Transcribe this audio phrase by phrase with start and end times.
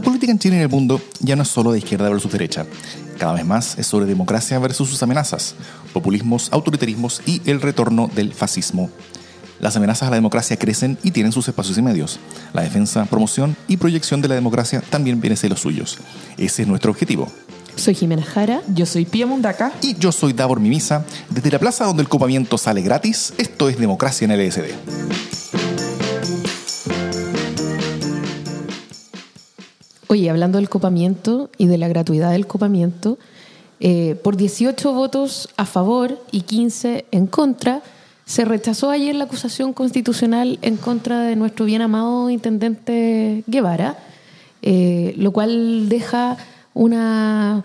[0.00, 2.32] La política en Chile y en el mundo ya no es solo de izquierda versus
[2.32, 2.64] derecha.
[3.18, 5.54] Cada vez más es sobre democracia versus sus amenazas,
[5.92, 8.88] populismos, autoritarismos y el retorno del fascismo.
[9.60, 12.18] Las amenazas a la democracia crecen y tienen sus espacios y medios.
[12.54, 15.98] La defensa, promoción y proyección de la democracia también viene ser los suyos.
[16.38, 17.30] Ese es nuestro objetivo.
[17.76, 18.62] Soy Jimena Jara.
[18.68, 19.70] Yo soy Pia Mundaca.
[19.82, 21.04] Y yo soy Davor Mimisa.
[21.28, 25.29] Desde la plaza donde el copamiento sale gratis, esto es Democracia en LSD.
[30.12, 33.16] Oye, hablando del copamiento y de la gratuidad del copamiento,
[33.78, 37.80] eh, por 18 votos a favor y 15 en contra,
[38.24, 43.98] se rechazó ayer la acusación constitucional en contra de nuestro bien amado intendente Guevara,
[44.62, 46.38] eh, lo cual deja
[46.74, 47.62] una,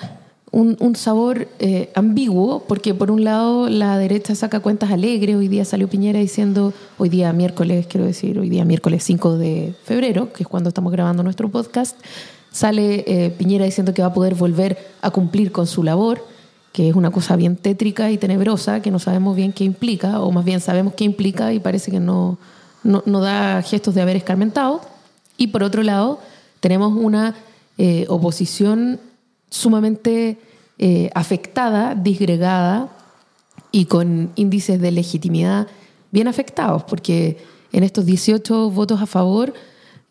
[0.51, 5.65] un, sabor eh, ambiguo, porque por un lado la derecha saca cuentas alegres, hoy día
[5.65, 10.43] salió Piñera diciendo, hoy día miércoles, quiero decir, hoy día miércoles 5 de febrero, que
[10.43, 11.97] es cuando estamos grabando nuestro podcast,
[12.55, 16.25] sale eh, Piñera diciendo que va a poder volver a cumplir con su labor,
[16.71, 20.31] que es una cosa bien tétrica y tenebrosa, que no sabemos bien qué implica, o
[20.31, 22.37] más bien sabemos qué implica y parece que no,
[22.81, 24.79] no, da gestos de haber escarmentado.
[25.35, 26.21] Y por otro lado,
[26.61, 27.35] tenemos una
[27.77, 29.01] eh, oposición
[29.49, 30.37] sumamente
[30.79, 32.87] eh, afectada, disgregada
[33.73, 35.67] y con índices de legitimidad
[36.09, 37.37] bien afectados, porque
[37.73, 39.53] en estos 18 votos a favor,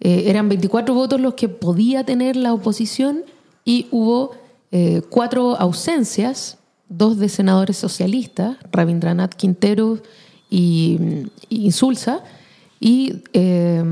[0.04, 3.22] eh, eran 24 votos los que podía tener la oposición
[3.64, 4.32] y hubo
[4.70, 6.58] eh, cuatro ausencias,
[6.90, 10.02] dos de senadores socialistas, Rabindranath Quintero
[10.50, 10.98] y,
[11.48, 12.22] Insulza,
[12.80, 13.82] y eh,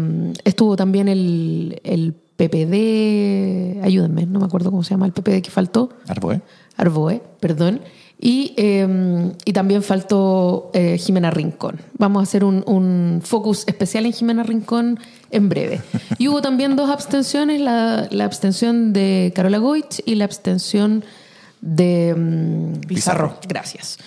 [0.44, 5.50] estuvo también el, el, PPD, ayúdenme, no me acuerdo cómo se llama el PPD que
[5.50, 5.90] faltó.
[6.08, 6.42] Arboe.
[6.77, 7.80] Arboe, perdón.
[8.24, 11.80] Y, em, y, también faltó eh, Jimena Rincón.
[11.98, 15.00] Vamos a hacer un, un, focus especial en Jimena Rincón
[15.32, 15.80] en breve.
[16.18, 21.05] Y hubo también dos abstenciones, la, la abstención de Carola Goich y la abstención
[21.62, 23.38] de um, Pizarro.
[23.48, 23.98] Gracias.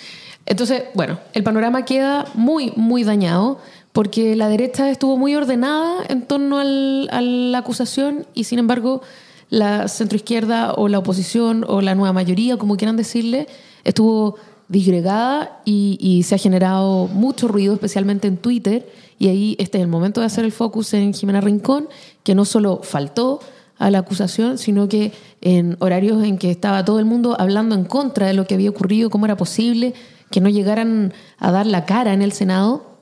[0.45, 3.59] Entonces, bueno, el panorama queda muy, muy dañado
[3.91, 9.01] porque la derecha estuvo muy ordenada en torno al, a la acusación y sin embargo
[9.49, 13.47] la centroizquierda o la oposición o la nueva mayoría, como quieran decirle,
[13.85, 14.35] estuvo
[14.68, 18.90] disgregada y, se ha generado mucho ruido, especialmente en Twitter.
[19.18, 21.88] Y ahí este es el momento de hacer el focus en Jimena Rincón,
[22.23, 23.40] que no solo faltó
[23.78, 27.85] a la acusación, sino que en horarios en que estaba todo el mundo hablando en
[27.85, 29.94] contra de lo que había ocurrido, cómo era posible
[30.31, 32.96] que no llegaran a dar la cara en el Senado,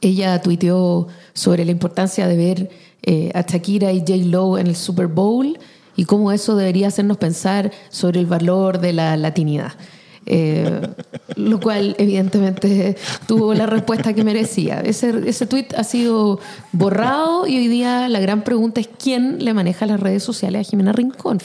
[0.00, 2.70] ella tuiteó sobre la importancia de ver
[3.02, 4.16] eh, a Shakira y J.
[4.26, 5.58] Lo en el Super Bowl
[5.96, 9.72] y cómo eso debería hacernos pensar sobre el valor de la latinidad.
[10.24, 10.88] Eh,
[11.36, 12.96] lo cual evidentemente
[13.26, 14.80] tuvo la respuesta que merecía.
[14.80, 16.38] Ese, ese tweet ha sido
[16.70, 20.70] borrado y hoy día la gran pregunta es quién le maneja las redes sociales a
[20.70, 21.38] Jimena Rincón.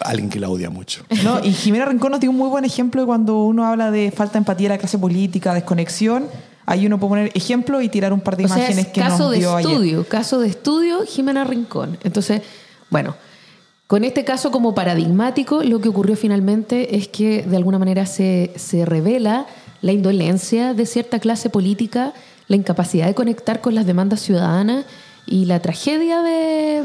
[0.00, 1.04] alguien, que la odia mucho.
[1.22, 4.10] No, y Jimena Rincón nos dio un muy buen ejemplo de cuando uno habla de
[4.10, 6.26] falta de empatía de la clase política, desconexión.
[6.68, 9.54] Ahí uno puede poner ejemplo y tirar un par de imágenes que caso nos dio
[9.54, 11.96] de estudio, Caso de estudio, Jimena Rincón.
[12.02, 12.42] Entonces,
[12.90, 13.14] bueno,
[13.86, 18.50] con este caso como paradigmático, lo que ocurrió finalmente es que de alguna manera se,
[18.56, 19.46] se revela
[19.80, 22.12] la indolencia de cierta clase política,
[22.48, 24.86] la incapacidad de conectar con las demandas ciudadanas
[25.24, 26.82] y la tragedia de,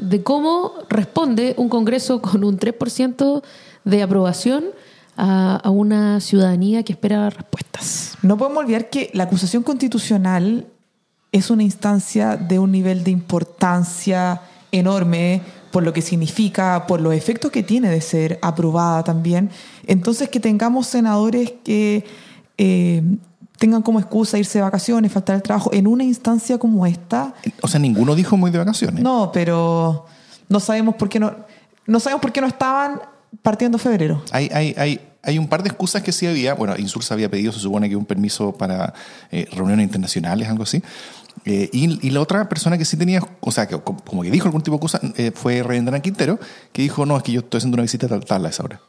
[0.00, 3.42] de cómo responde un Congreso con un 3%
[3.84, 4.64] de aprobación
[5.16, 8.16] a, a, una ciudadanía que espera respuestas.
[8.22, 10.66] No podemos olvidar que la acusación constitucional
[11.30, 17.14] es una instancia de un nivel de importancia enorme por lo que significa, por los
[17.14, 19.50] efectos que tiene de ser aprobada también.
[19.86, 22.04] Entonces, que tengamos senadores que
[22.58, 23.02] eh,
[23.58, 27.34] tengan como excusa irse de vacaciones, faltar el trabajo en una instancia como esta.
[27.60, 29.02] O sea, ninguno dijo muy de vacaciones.
[29.02, 30.06] No, pero
[30.48, 31.34] no sabemos por qué no,
[31.86, 33.00] no sabemos por qué no estaban
[33.42, 34.22] partiendo febrero.
[34.32, 36.54] Hay, hay, hay, hay un par de excusas que sí había.
[36.54, 38.94] Bueno, Insursa había pedido, se supone que un permiso para
[39.30, 40.82] eh, reuniones internacionales, algo así.
[41.44, 44.62] Eh, y, la otra persona que sí tenía, o sea, que como que dijo algún
[44.62, 46.38] tipo de cosa, eh, fue Reyendana Quintero,
[46.72, 48.80] que dijo, no, es que yo estoy haciendo una visita tal tal a esa hora.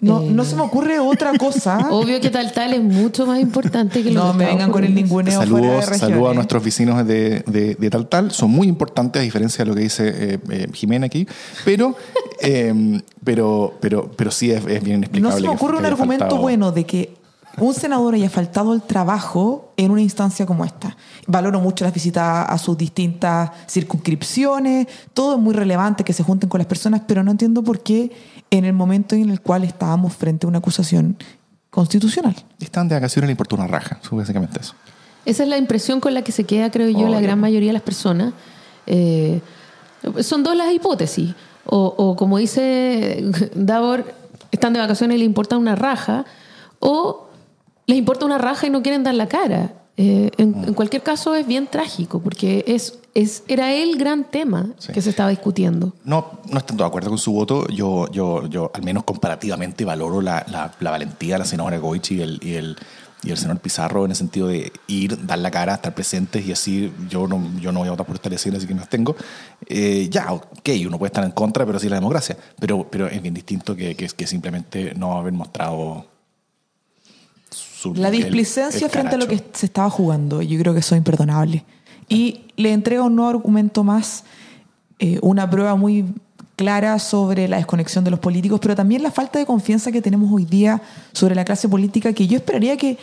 [0.00, 1.78] No, no se me ocurre otra cosa.
[1.90, 4.94] Obvio que tal tal es mucho más importante que lo No me vengan con el
[4.94, 8.30] ningún Saludos, saludos a nuestros vecinos de, de, tal tal.
[8.32, 11.26] Son muy importantes a diferencia de lo que dice eh, Jimena aquí.
[11.64, 11.96] Pero,
[12.40, 15.20] em, pero, pero, pero sí es, bien inexplicable.
[15.20, 17.23] No se me ocurre un argumento bueno de que
[17.58, 20.96] un senador haya faltado el trabajo en una instancia como esta.
[21.26, 26.48] Valoro mucho las visitas a sus distintas circunscripciones, todo es muy relevante que se junten
[26.48, 28.10] con las personas, pero no entiendo por qué
[28.50, 31.16] en el momento en el cual estábamos frente a una acusación
[31.70, 32.36] constitucional.
[32.60, 34.74] Están de vacaciones le importa una raja, básicamente eso.
[35.24, 37.74] Esa es la impresión con la que se queda, creo yo, la gran mayoría de
[37.74, 38.34] las personas.
[38.86, 39.40] Eh,
[40.20, 41.34] Son dos las hipótesis.
[41.66, 43.24] O, o como dice
[43.54, 44.04] Davor,
[44.50, 46.26] están de vacaciones y le importa una raja,
[46.78, 47.23] o
[47.86, 49.72] les importa una raja y no quieren dar la cara.
[49.96, 54.70] Eh, en, en cualquier caso es bien trágico, porque es, es, era el gran tema
[54.78, 54.92] Sí.
[54.92, 55.92] que se estaba discutiendo.
[56.04, 57.66] No, no estoy de acuerdo con su voto.
[57.68, 62.10] Yo, yo, yo al menos comparativamente valoro la, la, la valentía de la senadora Goich
[62.10, 62.76] y el, y, el,
[63.22, 66.50] y el senador Pizarro en el sentido de ir, dar la cara, estar presentes y
[66.50, 69.14] así yo no, yo no voy a votar por esta elección, así que me abstengo.
[69.68, 72.36] Eh, ya, ok, uno puede estar en contra, pero sí la democracia.
[72.58, 76.06] Pero, pero es bien distinto que, que, que simplemente no haber mostrado
[77.94, 80.98] La displicencia el frente a lo que se estaba jugando, yo creo que eso es
[80.98, 81.64] imperdonable.
[82.08, 84.24] Y le entrega un nuevo argumento más,
[84.98, 86.04] eh, una prueba muy
[86.56, 90.32] clara sobre la desconexión de los políticos, pero también la falta de confianza que tenemos
[90.32, 90.80] hoy día
[91.12, 92.96] sobre la clase política, que yo esperaría que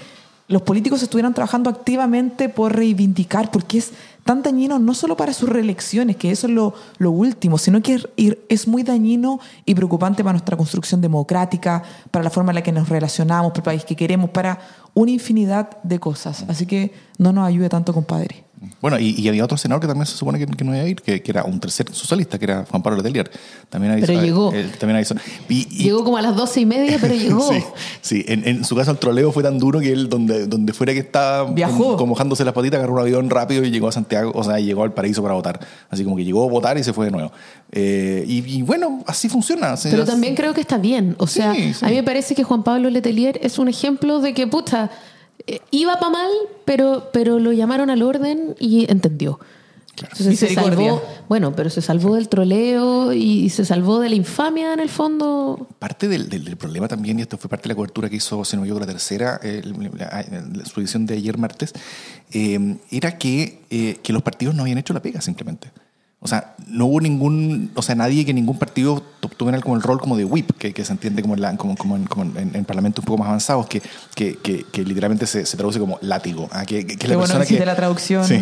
[0.47, 3.91] los políticos estuvieran trabajando activamente por reivindicar, porque es
[4.23, 7.95] tan dañino no solo para sus reelecciones, que eso es lo, lo último, sino que
[7.95, 8.07] es-
[8.49, 12.71] es muy dañino y preocupante para nuestra construcción democrática, para la forma en la que
[12.71, 14.59] nos relacionamos, para el país que queremos, para
[14.93, 16.45] una infinidad de cosas.
[16.47, 18.43] Así que no nos ayude tanto, compadre.
[18.79, 20.87] Bueno, y, y había otro senador que también se supone que, que no iba a
[20.87, 23.31] ir, que, que era un tercer socialista, que era Juan Pablo Letelier.
[23.69, 24.51] También avisó, Pero llegó.
[24.53, 25.15] él también avisó.
[25.49, 27.51] Y- y- Llegó como a las doce y media, pero llegó.
[27.51, 27.63] Sí,
[28.01, 28.25] sí.
[28.27, 30.99] En, en su caso el troleo fue tan duro que él, donde, donde fuera que
[30.99, 31.95] estaba Viajó.
[31.97, 34.83] como mojándose las patitas, agarró un avión rápido y llegó a Santiago, o sea, llegó
[34.83, 35.59] al paraíso para votar.
[35.89, 37.31] Así como que llegó a votar y se fue de nuevo.
[37.71, 39.71] Eh, y, y bueno, así funciona.
[39.73, 41.15] Así Pero es- también creo que está bien.
[41.17, 41.83] O sea, Sí, sí.
[41.83, 44.91] a mí me parece que Juan Pablo Letelier es un ejemplo de que, puta, eh,
[45.71, 46.29] iba para mal,
[46.65, 49.39] pero, pero lo llamaron al orden y entendió.
[50.03, 54.73] Entonces se salvó, bueno, pero se salvó del troleo y se salvó de la infamia
[54.73, 55.67] en el fondo.
[55.79, 58.43] Parte del, del- del problema también, y esto fue parte de la cobertura que hizo,
[58.55, 59.61] no me la tercera, eh,
[59.97, 61.73] la, la- su edición de ayer martes,
[62.31, 65.69] eh, era que, eh, que los partidos no habían hecho la pega simplemente.
[66.23, 69.81] O sea, no hubo ningún, o sea, nadie que ningún partido tu- tuviera como el
[69.81, 72.37] rol como de whip, que, que se entiende como en, la- como, como en, como
[72.39, 73.81] en- en parlamentos un poco más avanzados, que,
[74.13, 76.47] que, que, que literalmente se, se traduce como látigo.
[76.51, 78.39] ah, que, que- que la bueno persona que la traducción, Sí.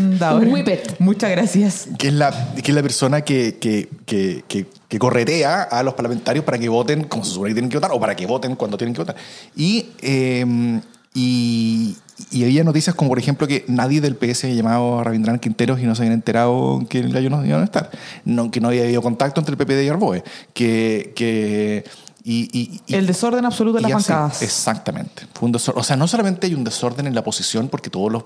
[0.52, 0.98] Whippet.
[1.00, 1.88] Muchas gracias.
[1.98, 5.94] que es la, que es la persona que, que, que, que, que corretea a los
[5.94, 8.58] parlamentarios para que voten como se supone que tienen que votar o para que voten
[8.58, 9.16] cuando tienen que votar.
[9.56, 10.82] Y, eh,
[11.14, 11.98] y,
[12.32, 15.80] y había noticias como, por ejemplo, que nadie del PS había llamado a Rabindranath Quinteros
[15.80, 17.90] y no se habían enterado que el gallo no iba a estar.
[18.26, 20.24] No, que no había habido contacto entre el PPD y Arboe.
[20.54, 21.14] Que...
[21.16, 21.84] que
[22.22, 24.42] y, y- y- El desorden absoluto de las así, bancadas.
[24.44, 25.24] Exactamente.
[25.34, 25.80] Fue un desorden.
[25.80, 28.26] O sea, no solamente hay un desorden en la posición, porque todos los,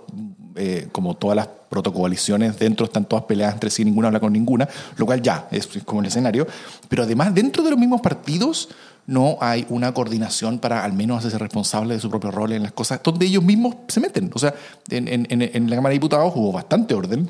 [0.56, 4.68] eh, como todas las protocoaliciones dentro están todas peleadas entre sí, ninguna habla con ninguna,
[4.98, 6.48] lo cual ya es, es como el escenario.
[6.90, 8.70] Pero además, dentro de los mismos partidos,
[9.06, 12.72] no hay una coordinación para al menos hacerse responsable de su propio rol en las
[12.72, 14.32] cosas donde ellos mismos se meten.
[14.34, 14.54] O sea,
[14.90, 17.30] en, en- la Cámara de Diputados hubo bastante orden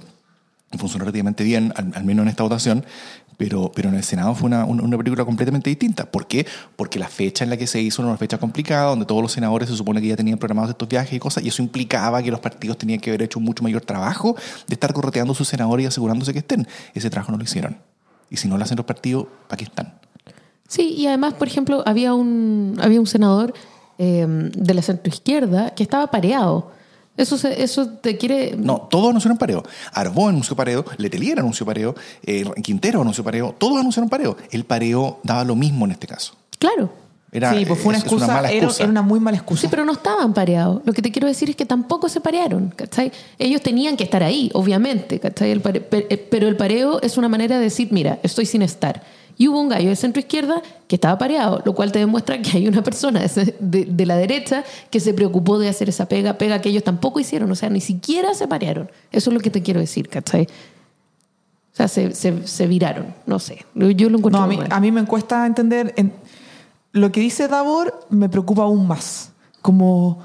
[0.78, 2.84] funcionó relativamente bien, al, menos en esta votación,
[3.38, 6.06] pero, pero en el Senado fue una, una, una película completamente distinta.
[6.06, 6.46] ¿Por qué?
[6.76, 9.32] Porque la fecha en la que se hizo era una fecha complicada, donde todos los
[9.32, 12.32] senadores se supone que ya tenían programados estos viajes y cosas, y eso implicaba que
[12.32, 14.36] los partidos tenían que haber hecho un mucho mayor trabajo
[14.68, 16.68] de estar correteando a sus senadores y asegurándose que estén.
[16.94, 17.78] Ese trabajo no lo hicieron.
[18.30, 19.94] Y si no lo hacen los partidos, ¿para qué están?
[20.74, 23.54] Sí, y además, por ejemplo, había un, había un senador
[24.00, 26.72] eh, de la centroizquierda que estaba pareado.
[27.16, 28.56] Eso, se- eso te quiere...
[28.58, 29.62] No, todos anunciaron pareo.
[29.94, 31.94] Arbó anunció pareo, Letelier anunció pareo,
[32.26, 34.36] eh, Quintero anunció pareo, todos anunciaron pareo.
[34.50, 36.34] El pareo daba lo mismo en este caso.
[36.58, 36.90] Claro.
[37.32, 38.84] Era, sí, pues fue una es- es excusa, mala era, excusa.
[38.84, 39.62] era una muy mala excusa.
[39.62, 40.82] Sí, pero no estaban pareados.
[40.86, 43.12] Lo que te quiero decir es que tampoco se parearon, ¿cachai?
[43.38, 45.52] Ellos tenían que estar ahí, obviamente, ¿cachai?
[45.52, 48.64] El pare- pe- eh, pero el pareo es una manera de decir, mira, estoy sin
[48.64, 49.04] estar.
[49.38, 52.58] Y hubo un gallo de centro izquierda que estaba pareado, lo cual te demuestra que
[52.58, 56.38] hay una persona de, de- de la derecha que se preocupó de hacer esa pega,
[56.38, 58.92] pega que ellos tampoco hicieron, o sea, ni siquiera se parearon.
[59.12, 60.44] Eso es lo que te quiero decir, ¿cachai?
[60.44, 63.66] O sea, se, se- se viraron, no sé.
[63.74, 65.94] Yo lo encuentro No, a mí, a mí me cuesta entender.
[65.98, 66.14] en-
[66.92, 69.32] lo que dice Davor me preocupa aún más.
[69.64, 70.20] Como,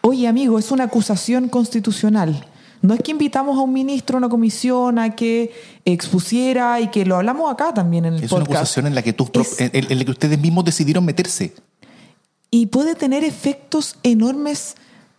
[0.00, 2.44] oye, amigo, es una acusación constitucional.
[2.82, 5.52] No es que invitamos a un ministro a una comisión a que
[5.84, 8.58] expusiera y que lo hablamos acá también en el Es una podcast.
[8.62, 11.54] acusación en la que tú, Es- en, en la que ustedes mismos decidieron meterse.
[12.50, 14.74] y puede tener efectos enormes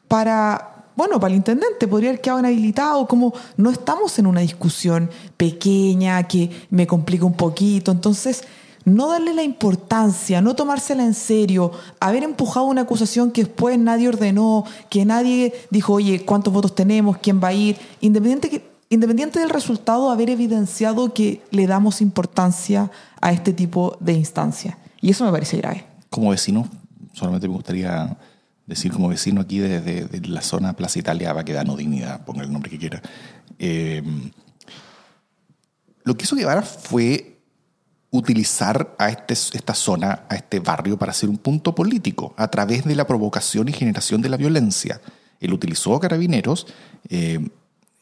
[0.07, 5.09] para, bueno, para el intendente, podría haber quedado inhabilitado, como no estamos en una discusión
[5.37, 8.43] pequeña que me complica un poquito, entonces
[8.89, 14.07] no darle la importancia, no tomársela en serio, haber empujado una acusación que después nadie
[14.09, 17.17] ordenó, que nadie dijo, oye, ¿cuántos votos tenemos?
[17.17, 17.77] ¿Quién va a ir?
[18.01, 22.89] Independiente, del resultado, haber evidenciado que le damos importancia
[23.21, 24.77] a este tipo de instancia.
[25.01, 25.85] Y eso me parece grave.
[26.09, 26.67] Como vecino,
[27.13, 28.17] solamente me gustaría
[28.65, 32.51] decir como vecino aquí de, de- de la zona Plaza Italia, Baquedano, Dignidad, ponga el
[32.51, 33.01] nombre que quiera.
[33.59, 34.01] Eh,
[36.03, 37.38] lo que hizo Guevara fue
[38.11, 42.83] utilizar a este, esta zona, a este barrio, para hacer un punto político a través
[42.85, 44.99] de la provocación y generación de la violencia.
[45.39, 46.67] Él utilizó carabineros
[47.09, 47.39] eh,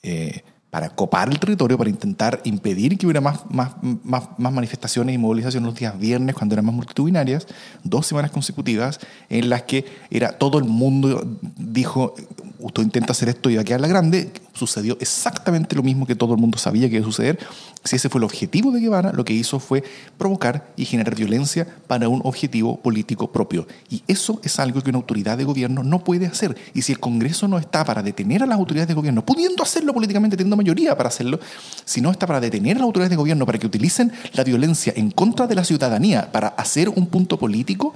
[0.04, 5.66] eh, para copar el territorio, para intentar impedir que hubiera más, más, manifestaciones y movilizaciones
[5.66, 7.48] los días viernes, cuando eran más multitudinarias,
[7.84, 9.00] dos semanas consecutivas
[9.30, 12.16] en las que era todo el mundo dijo,
[12.60, 16.16] usted intenta hacer esto y va a quedar la grande, sucedió exactamente lo mismo que
[16.16, 17.40] todo el mundo sabía que iba a suceder.
[17.84, 19.84] Si ese fue el objetivo de Guevara, lo que hizo fue
[20.18, 23.68] provocar y generar violencia para un objetivo político propio.
[23.90, 26.58] Y eso es algo que una autoridad de gobierno no puede hacer.
[26.74, 29.94] Y si el Congreso no está para detener a las autoridades de gobierno, pudiendo hacerlo
[29.94, 31.40] políticamente, teniendo mayoría para hacerlo,
[31.86, 34.94] si no está para detener a las autoridades de gobierno para que utilicen la violencia
[34.96, 37.94] en contra de la ciudadanía para hacer un punto político,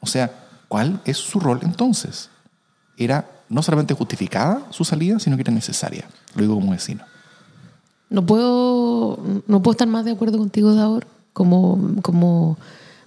[0.00, 0.32] o sea,
[0.68, 2.30] ¿cuál es su rol entonces?
[2.96, 6.08] Era no solamente justificada su salida, sino que era necesaria.
[6.34, 7.04] Lo digo como vecino.
[8.08, 12.56] No puedo, no puedo estar más de acuerdo contigo, Daor, como, como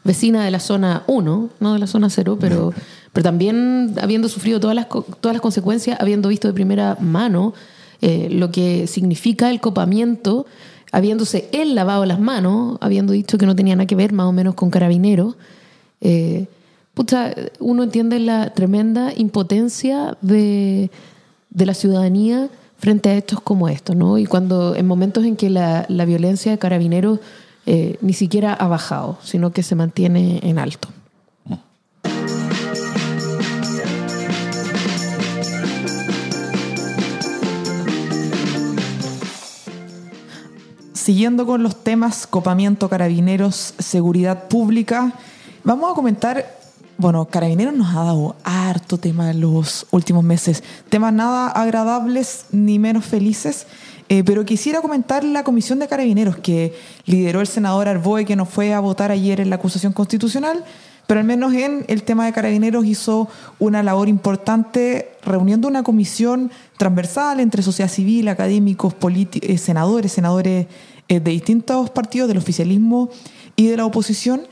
[0.04, 2.74] vecina de la zona 1, no de la zona 0, pero,
[3.14, 7.54] pero también habiendo sufrido todas las, todas las consecuencias, habiendo visto de primera mano
[8.02, 10.46] eh, lo que significa el copamiento,
[10.92, 14.34] habiéndose él lavado las manos, habiendo dicho que no tenía nada que ver más o
[14.34, 15.36] menos con carabineros.
[16.02, 16.48] Eh,
[16.94, 20.92] pucha, uno entiende la tremenda impotencia de,
[21.54, 24.18] la ciudadanía frente a hechos como estos, ¿no?
[24.18, 27.20] Y cuando en momentos en que la, violencia de carabineros
[27.66, 30.90] eh, ni siquiera ha bajado, sino que se mantiene en alto.
[40.94, 45.12] Siguiendo con los temas copamiento, carabineros, seguridad pública,
[45.66, 46.62] vamos a comentar
[47.03, 50.63] bueno, Carabineros nos ha dado harto tema en los últimos meses.
[50.88, 53.67] Temas nada agradables ni menos felices.
[54.07, 56.74] Eh, pero quisiera comentar la comisión de carabineros que
[57.05, 60.63] lideró el senador Arboe, que nos fue a votar ayer en la acusación constitucional,
[61.05, 63.27] pero al menos en el tema de carabineros hizo
[63.60, 68.95] una labor importante reuniendo una comisión transversal entre sociedad civil, académicos,
[69.41, 70.67] eh, senadores, senadores
[71.10, 73.10] eh, de distintos partidos del oficialismo
[73.57, 74.43] y de la oposición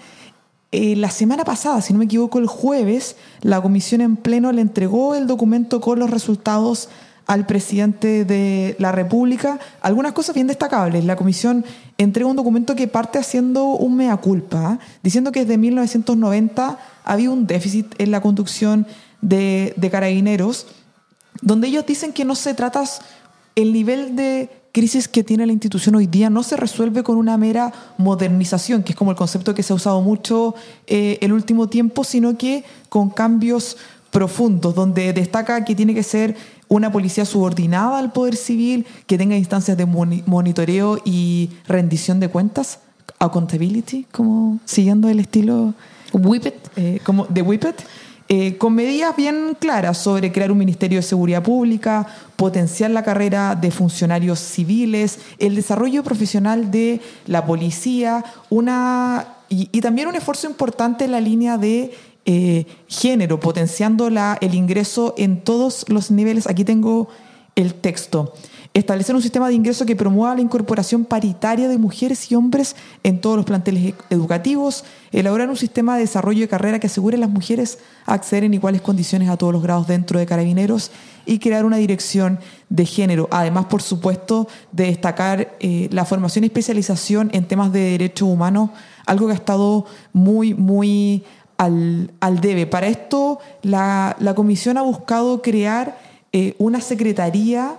[0.71, 4.61] eh, la semana pasada, si no me equivoco, el jueves, la comisión en pleno le
[4.61, 6.87] entregó el documento con los resultados
[7.27, 9.59] al presidente de la República.
[9.81, 11.03] Algunas cosas bien destacables.
[11.03, 11.65] La comisión
[11.97, 17.47] entrega un documento que parte haciendo un mea culpa, diciendo que desde 1990 había un
[17.47, 18.87] déficit en la conducción
[19.21, 20.67] de, de carabineros,
[21.41, 22.83] donde ellos dicen que no se trata
[23.55, 27.37] el nivel de crisis que tiene la institución hoy día no se resuelve con una
[27.37, 30.55] mera modernización, que es como el concepto que se ha usado mucho
[30.87, 33.77] eh, el último tiempo, sino que con cambios
[34.11, 36.35] profundos, donde destaca que tiene que ser
[36.67, 42.79] una policía subordinada al poder civil, que tenga instancias de monitoreo y rendición de cuentas,
[43.19, 45.73] accountability, como siguiendo el estilo
[46.13, 47.75] Whippet, eh, como de Whippet.
[48.33, 52.07] Eh, con medidas bien claras sobre crear un Ministerio de Seguridad Pública,
[52.37, 60.07] potenciar la carrera de funcionarios civiles, el desarrollo profesional de la policía, una, y, también
[60.07, 61.93] un esfuerzo importante en la línea de
[62.25, 66.47] eh, género, potenciando el ingreso en todos los niveles.
[66.47, 67.09] Aquí tengo
[67.57, 68.33] el texto.
[68.73, 73.19] Establecer un sistema de ingreso que promueva la incorporación paritaria de mujeres y hombres en
[73.19, 74.85] todos los planteles e-, educativos.
[75.11, 78.81] Elaborar un sistema de desarrollo de carrera que asegure a las mujeres acceder en iguales
[78.81, 80.91] condiciones a todos los grados dentro de carabineros
[81.25, 83.27] y crear una dirección de género.
[83.29, 88.69] Además, por supuesto, de destacar eh, la formación y especialización en temas de derechos humanos,
[89.05, 91.25] algo que ha estado muy, muy
[91.57, 92.67] al, debe.
[92.67, 95.99] Para esto, la, comisión ha buscado crear
[96.31, 97.77] eh, una secretaría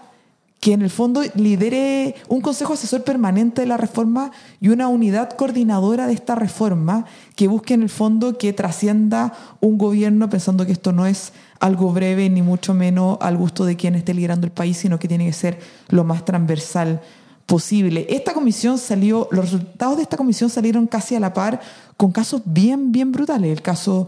[0.62, 5.30] que en el fondo lidere un consejo asesor permanente de la reforma y una unidad
[5.30, 7.04] coordinadora de esta reforma
[7.34, 11.92] que busque en el fondo que trascienda un gobierno pensando que esto no es algo
[11.92, 15.26] breve ni mucho menos al gusto de quien esté liderando el país, sino que tiene
[15.26, 17.00] que ser lo más transversal
[17.44, 18.06] posible.
[18.08, 21.60] Esta comisión salió, los resultados de esta comisión salieron casi a la par
[21.96, 23.50] con casos bien, bien brutales.
[23.50, 24.06] El caso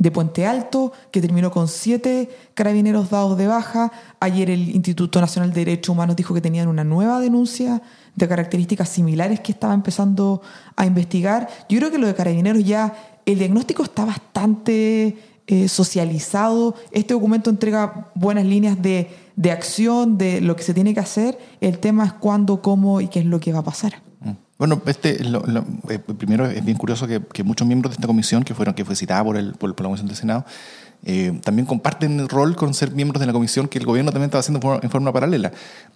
[0.00, 3.92] de Puente Alto, que terminó con siete carabineros dados de baja.
[4.18, 7.82] Ayer el Instituto Nacional de Derechos Humanos dijo que tenían una nueva denuncia
[8.16, 10.40] de características similares que estaba empezando
[10.74, 11.48] a investigar.
[11.68, 12.94] Yo creo que lo de carabineros ya,
[13.26, 16.74] el diagnóstico está bastante eh, socializado.
[16.92, 21.38] Este documento entrega buenas líneas de, de acción, de lo que se tiene que hacer.
[21.60, 24.00] El tema es cuándo, cómo y qué es lo que va a pasar.
[24.60, 28.74] Bueno, este, eh, primero es bien curioso que, muchos miembros de esta comisión, que fueron
[28.74, 30.44] que fue citada por, el, por, la Comisión del Senado,
[31.06, 34.26] eh, también comparten el rol con ser miembros de la comisión que el gobierno también
[34.26, 35.50] estaba haciendo en forma, paralela.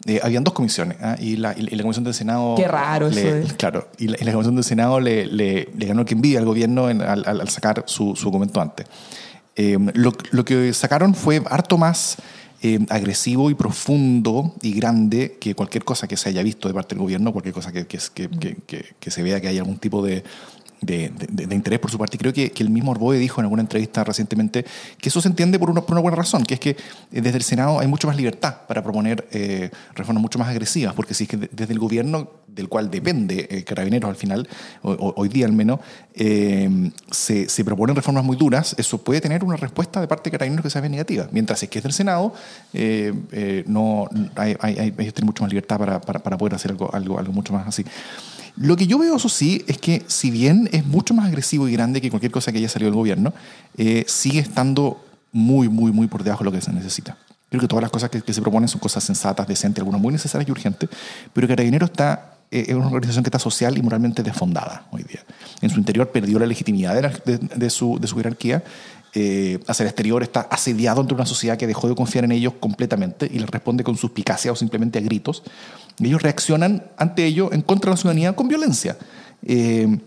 [0.06, 1.14] Eh, habían dos comisiones ¿ah?
[1.20, 2.54] y, la, y, la, comisión del Senado...
[2.56, 6.46] Qué raro eso Claro, y la, comisión del Senado le, le, ganó que envidia al
[6.46, 8.86] gobierno al, al, sacar su, su documento antes.
[9.56, 12.16] Eh, lo, lo, que sacaron fue harto más
[12.88, 17.02] agresivo y profundo y grande que cualquier cosa que se haya visto de parte del
[17.02, 17.98] gobierno, cualquier cosa que, que,
[18.66, 20.24] que, que se vea que hay algún tipo de
[20.84, 21.12] de,
[21.50, 22.18] interés por su parte.
[22.18, 24.64] Creo que, que, el mismo Orboe dijo en alguna entrevista recientemente
[24.98, 26.76] que eso se entiende por una, por una buena razón, que es que eh,
[27.20, 31.14] desde el Senado hay mucho más libertad para proponer eh, reformas mucho más agresivas, porque
[31.14, 34.48] si es que desde el gobierno, del cual depende eh, Carabineros al final,
[34.82, 35.80] hoy día al menos,
[36.14, 40.62] se, se, proponen reformas muy duras, eso puede tener una respuesta de parte de Carabineros
[40.62, 41.28] que sea negativa.
[41.32, 42.32] Mientras es que es del Senado,
[43.66, 47.32] no hay, hay, hay, mucho más libertad para, para, para poder hacer algo, algo, algo
[47.32, 47.84] mucho más así.
[48.56, 51.72] Lo que yo veo, eso sí, es que si bien es mucho más agresivo y
[51.72, 53.32] grande que cualquier cosa que haya salido del gobierno,
[53.76, 57.16] eh, sigue estando muy, muy, muy por debajo de lo que se necesita.
[57.48, 60.48] Creo que todas las cosas que, se proponen son cosas sensatas, decentes, algunas muy necesarias
[60.48, 60.88] y urgentes,
[61.32, 65.24] pero Carabinero está eh, es una organización que está social y moralmente desfondada hoy día.
[65.60, 68.62] En su interior perdió la legitimidad de, su, de su, jerarquía.
[69.16, 72.54] Eh, hacia el exterior está asediado ante una sociedad que dejó de confiar en ellos
[72.58, 75.42] completamente y les responde con suspicacia o simplemente a gritos
[75.98, 78.96] ellos reaccionan ante ello en contra de la ciudadanía con violencia.
[79.42, 79.98] Eh,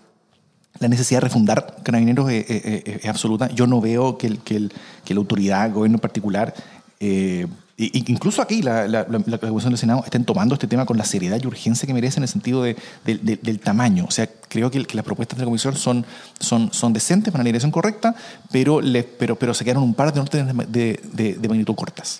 [0.79, 3.49] la necesidad de refundar carabineros es, absoluta.
[3.49, 4.69] Yo no veo que, que,
[5.13, 6.53] la autoridad, el gobierno en particular,
[6.99, 9.05] eh, incluso aquí la, la,
[9.39, 12.23] Comisión del Senado, estén tomando este tema con la seriedad y urgencia que merece en
[12.23, 14.05] el sentido del tamaño.
[14.07, 16.05] O sea, creo que, las propuestas de la Comisión son,
[16.39, 18.15] son, son decentes, en la dirección correcta,
[18.51, 18.79] pero,
[19.17, 20.99] pero, pero se quedaron un par de órdenes de,
[21.39, 22.19] de magnitud cortas.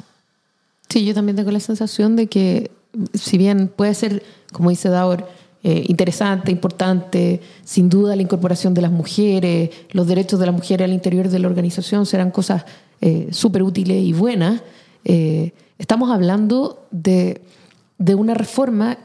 [0.90, 2.72] Sí, yo también tengo la sensación de que
[3.14, 5.28] si bien puede ser, como dice Daur,
[5.64, 10.86] eh, interesante, importante, sin duda la incorporación de las mujeres, los derechos de las mujeres
[10.86, 12.64] al interior de la organización serán cosas
[13.02, 14.62] eh, súper útiles y buenas.
[15.04, 17.42] Eh, estamos hablando de,
[17.98, 18.98] de una reforma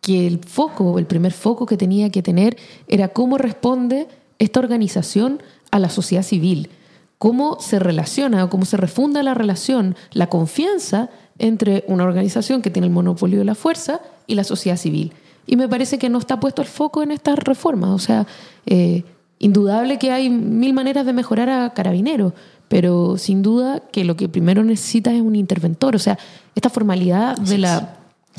[0.00, 2.56] que el foco, el primer foco que tenía que tener
[2.88, 6.70] era cómo responde esta organización a la sociedad civil,
[7.18, 12.70] cómo se relaciona o cómo se refunda la relación, la confianza entre una organización que
[12.70, 15.12] tiene el monopolio de la fuerza y la sociedad civil.
[15.46, 17.90] Y me parece que no está puesto el foco en estas reformas.
[17.90, 18.26] O sea,
[18.66, 19.02] eh,
[19.38, 22.34] indudable que hay mil maneras de mejorar a carabineros,
[22.68, 25.96] pero sin duda que lo que primero necesita es un interventor.
[25.96, 26.18] O sea,
[26.54, 27.96] esta formalidad de la,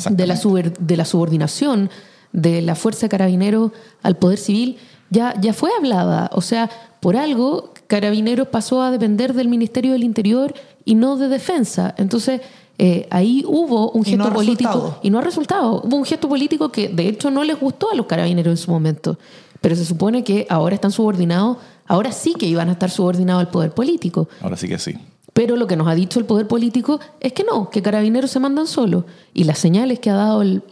[0.09, 0.39] de la,
[0.79, 1.89] de la subordinación
[2.31, 3.71] de la fuerza de carabineros
[4.03, 4.77] al poder civil
[5.09, 6.29] ya, ya fue hablada.
[6.33, 6.69] O sea,
[7.01, 10.53] por algo, carabineros pasó a depender del Ministerio del Interior
[10.85, 11.93] y no de defensa.
[11.97, 12.41] Entonces,
[12.77, 15.81] eh, ahí hubo un gesto político y no ha resultado.
[15.83, 18.71] Hubo un gesto político que de hecho no les gustó a los carabineros en su
[18.71, 19.17] momento,
[19.61, 23.49] pero se supone que ahora están subordinados, ahora sí que iban a estar subordinados al
[23.49, 24.27] poder político.
[24.41, 24.95] Ahora sí que sí.
[25.33, 28.39] Pero lo que nos ha dicho el poder político es que no, que carabineros se
[28.39, 29.05] mandan solos.
[29.33, 30.63] Y las señales que ha dado el,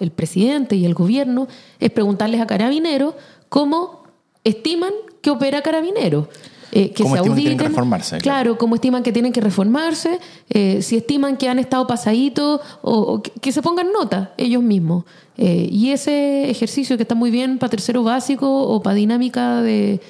[0.00, 1.48] el presidente y el gobierno
[1.80, 3.14] es preguntarles a carabineros
[3.48, 4.02] cómo
[4.44, 6.26] estiman que opera carabineros.
[6.72, 8.18] Eh, que se estiman que tienen que reformarse?
[8.18, 10.18] Claro, como estiman que tienen que reformarse,
[10.50, 15.04] eh, si estiman que han estado pasaditos, o, que, se pongan nota ellos mismos.
[15.36, 20.00] Eh, y ese ejercicio que está muy bien para tercero básico o para dinámica de,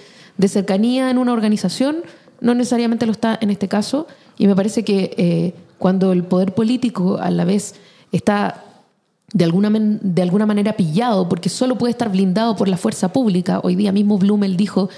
[0.48, 1.98] cercanía en una organización,
[2.40, 4.06] no necesariamente lo está en este caso.
[4.38, 7.74] Y me parece que cuando el poder político a la vez
[8.12, 8.62] está
[9.32, 13.60] de alguna, de alguna manera pillado, porque solo puede estar blindado por la fuerza pública.
[13.62, 14.88] Hoy día mismo Blumel dijo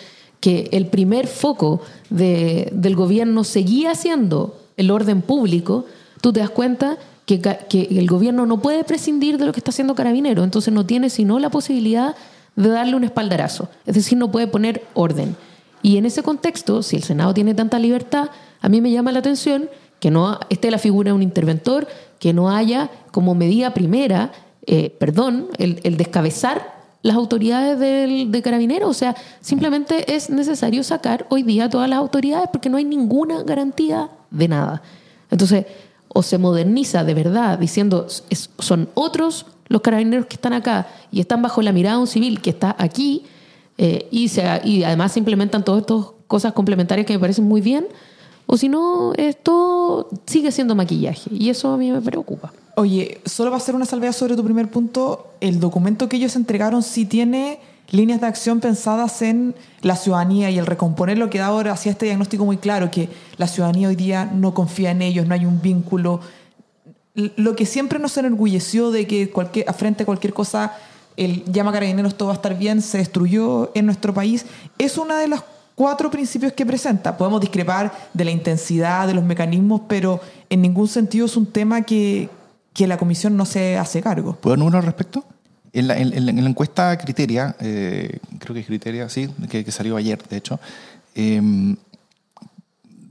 [0.40, 5.86] que el primer foco del gobierno seguía siendo el orden público,
[6.20, 6.96] tú te das cuenta
[7.26, 11.10] que, el gobierno no puede prescindir de lo que está haciendo Carabinero, entonces no tiene
[11.10, 12.16] sino la posibilidad
[12.56, 15.36] de darle un espaldarazo, es decir, no puede poner orden.
[15.82, 19.20] Y en ese contexto, si el Senado tiene tanta libertad, a mí me llama la
[19.20, 19.68] atención
[20.00, 21.86] que no esté la figura de un interventor,
[22.18, 24.32] que no haya como medida primera,
[24.66, 26.77] eh, perdón, el, el descabezar
[27.08, 28.88] las autoridades del, de carabineros.
[28.88, 33.42] O sea, simplemente es necesario sacar hoy día todas las autoridades porque no hay ninguna
[33.42, 34.82] garantía de nada.
[35.30, 35.66] Entonces,
[36.08, 38.06] o se moderniza de verdad diciendo
[38.58, 42.40] son otros los carabineros que están acá y están bajo la mirada de un civil
[42.40, 43.24] que está aquí
[43.76, 47.60] eh, y, se, y además se implementan todas estas cosas complementarias que me parecen muy
[47.60, 47.86] bien,
[48.46, 52.52] o si no, esto sigue siendo maquillaje y eso a mí me preocupa.
[52.78, 55.32] Oye, solo va a ser una salvedad sobre tu primer punto.
[55.40, 57.58] El documento que ellos entregaron sí tiene
[57.90, 61.90] líneas de acción pensadas en la ciudadanía y el recomponer lo que da ahora hacía
[61.90, 65.44] este diagnóstico muy claro, que la ciudadanía hoy día no confía en ellos, no hay
[65.44, 66.20] un vínculo.
[67.14, 70.72] Lo que siempre nos enorgulleció de que cualquier, frente a cualquier cosa
[71.16, 74.46] el llama carabineros todo va a estar bien, se destruyó en nuestro país,
[74.78, 75.42] es una de las
[75.74, 77.16] cuatro principios que presenta.
[77.16, 81.82] Podemos discrepar de la intensidad, de los mecanismos, pero en ningún sentido es un tema
[81.82, 82.28] que,
[82.78, 84.36] que la comisión no se hace cargo.
[84.36, 85.24] ¿Puedo dar uno al respecto?
[85.72, 89.72] En la, en, en la encuesta Criteria, eh, creo que es Criteria, sí, que, que
[89.72, 90.60] salió ayer, de hecho,
[91.16, 91.42] eh,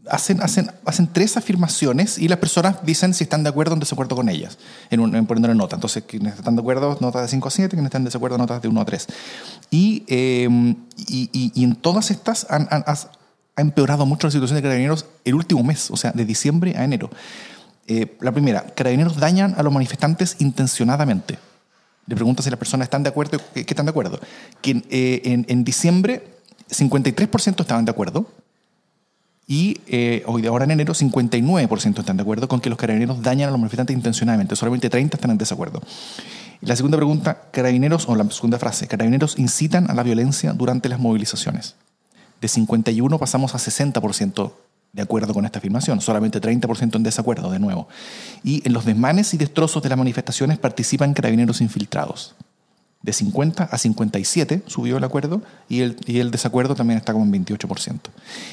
[0.09, 3.81] hacen, hacen, hacen tres afirmaciones y las personas dicen si están de acuerdo o en
[3.81, 4.57] desacuerdo con ellas,
[4.89, 5.75] en, en poniendo nota.
[5.75, 8.61] Entonces, quienes están de acuerdo, notas de 5 a 7, quienes están de desacuerdo, notas
[8.61, 9.07] de 1 a 3.
[9.69, 10.47] Y, eh,
[11.09, 15.07] y, y, y, en todas estas han, han, ha empeorado mucho la situación de carabineros
[15.25, 17.09] el último mes, o sea, de diciembre a enero.
[17.87, 21.39] Eh, la primera, carabineros dañan a los manifestantes intencionadamente.
[22.05, 24.19] Le preguntan si las personas están de acuerdo, ¿qué, están de acuerdo?
[24.63, 26.27] Eh, en, diciembre
[26.69, 28.27] 53% estaban de acuerdo,
[29.49, 33.21] y eh, hoy de ahora en enero, 59% están de acuerdo con que los carabineros
[33.21, 34.57] dañan a los manifestantes intencionadamente.
[34.57, 35.81] Solamente 30 están en desacuerdo.
[36.59, 40.99] La segunda pregunta, carabineros, o la segunda frase, carabineros incitan a la violencia durante las
[40.99, 41.75] movilizaciones.
[42.41, 44.51] De 51 pasamos a 60%
[44.97, 47.87] de acuerdo con esta afirmación, solamente 30% en desacuerdo, de nuevo.
[48.43, 52.35] Y en los desmanes y destrozos de las manifestaciones participan carabineros infiltrados
[53.03, 57.25] de 50 a 57 subió el acuerdo y el, y el desacuerdo también está como
[57.25, 57.99] en 28%.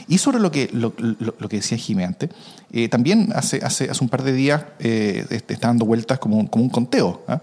[0.07, 2.31] Y sobre lo que, lo, lo, que decía Jimé antes,
[2.71, 6.47] eh, también hace, hace, hace un par de días eh, está dando vueltas como un,
[6.47, 7.39] como un conteo, ¿eh?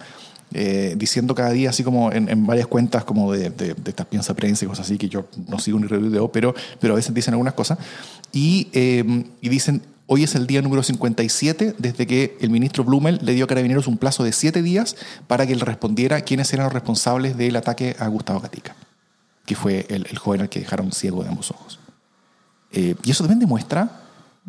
[0.53, 4.05] Eh, diciendo cada día, así como en, en varias cuentas como de, de, de, estas
[4.07, 7.13] piensa prensa y cosas así, que yo no sigo ni review, pero, pero a veces
[7.13, 7.77] dicen algunas cosas,
[8.33, 9.81] y, eh, y dicen,
[10.13, 13.87] Hoy es el día número 57 desde que el ministro Blumel le dio a Carabineros
[13.87, 17.95] un plazo de siete días para que él respondiera quiénes eran los responsables del ataque
[17.97, 18.75] a Gustavo Gatica,
[19.45, 21.79] que fue el, el joven al que dejaron ciego de ambos ojos.
[22.73, 24.01] Eh, y eso también demuestra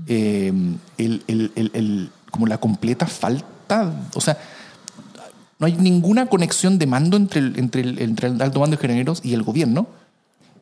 [0.08, 0.52] eh,
[0.98, 4.36] el, el, como la completa falta, o sea,
[5.62, 9.32] no hay ninguna conexión de mando entre el, entre el, alto mando de Carabineros y
[9.32, 9.86] el gobierno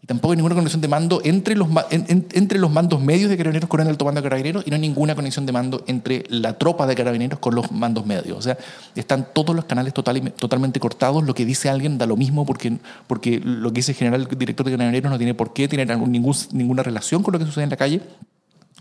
[0.03, 3.31] y tampoco hay ninguna conexión de mando entre los, en, en, entre los mandos medios
[3.31, 5.85] de carabineros con el alto mando de carabineros y no hay ninguna conexión de mando
[5.87, 8.37] entre la tropa de carabineros con los mandos medios.
[8.37, 8.59] O sea,
[8.95, 11.25] están todos los canales total, totalmente cortados.
[11.25, 14.67] Lo que dice alguien da lo mismo porque, porque lo que dice el general director
[14.67, 17.71] de carabineros no tiene por qué tener ningún, ninguna relación con lo que sucede en
[17.71, 18.03] la calle.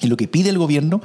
[0.02, 1.02] Y lo que pide el gobierno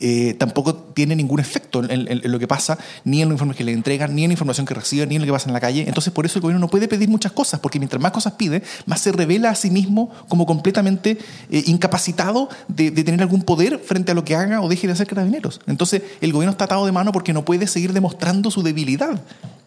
[0.00, 3.72] eh, tampoco tiene ningún efecto en, lo que pasa, ni en los informes que le
[3.72, 5.84] entregan, ni en la información que recibe, ni en lo que pasa en la calle.
[5.86, 8.62] Entonces, por eso el gobierno no puede pedir muchas cosas, porque mientras más cosas pide,
[8.86, 11.18] más se revela a sí mismo como completamente
[11.50, 15.06] eh, incapacitado de, tener algún poder frente a lo que haga o deje de hacer
[15.06, 15.60] carabineros.
[15.66, 19.22] Entonces, el gobierno está atado de mano porque no puede seguir demostrando su debilidad.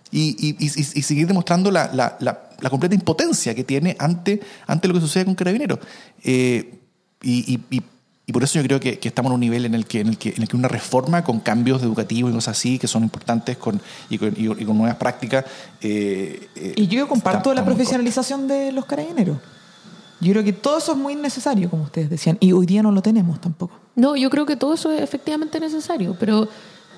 [0.09, 4.39] Y, y, y, y, seguir demostrando la, la, la, la, completa impotencia que tiene ante,
[4.65, 5.79] ante lo que sucede con Carabineros.
[6.23, 6.79] Eh,
[7.21, 7.59] y,
[8.29, 10.09] y por eso yo creo que, que, estamos en un nivel en el, que, en,
[10.09, 13.03] el que, en el que una reforma con cambios educativos y cosas así, que son
[13.03, 15.45] importantes con, y, con, y con nuevas prácticas.
[15.79, 19.37] Eh, eh, y yo comparto está, la profesionalización de los carabineros.
[20.19, 22.91] Yo creo que todo eso es muy necesario, como ustedes decían, y hoy día no
[22.91, 23.79] lo tenemos tampoco.
[23.95, 26.49] No, yo creo que todo eso es efectivamente necesario, pero,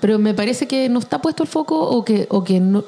[0.02, 2.86] pero me parece que no está puesto el foco o que, o que no,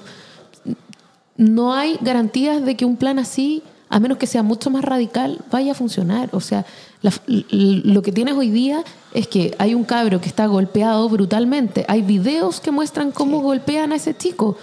[1.38, 5.40] no hay garantías de que un plan así, a menos que sea mucho más radical,
[5.52, 6.30] vaya a funcionar.
[6.32, 6.66] O sea,
[7.02, 11.84] la, lo que tienes hoy día es que hay un cabro que está golpeado brutalmente.
[11.90, 13.44] Hay videos que muestran cómo sí.
[13.44, 14.58] golpean a ese chico.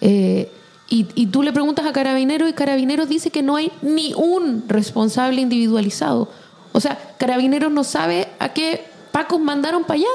[0.00, 0.50] Eh,
[0.88, 4.64] y, y, tú le preguntas a Carabineros y Carabineros dice que no hay ni un
[4.66, 6.28] responsable individualizado.
[6.72, 10.08] O sea, Carabineros no sabe a qué Pacos mandaron para allá.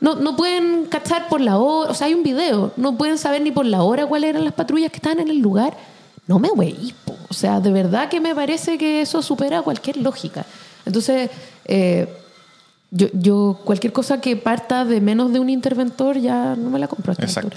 [0.00, 3.40] No, no pueden cachar por la hora, o sea, hay un video, no pueden saber
[3.40, 5.76] ni por la hora cuáles eran las patrullas que estaban en el lugar.
[6.26, 6.94] No me güey,
[7.28, 10.44] o sea, de verdad que me parece que eso supera cualquier lógica.
[10.84, 11.30] Entonces,
[11.64, 12.08] eh,
[12.90, 16.88] yo, yo, cualquier cosa que parta de menos de un interventor ya no me la
[16.88, 17.10] compro.
[17.10, 17.56] A esta Exacto.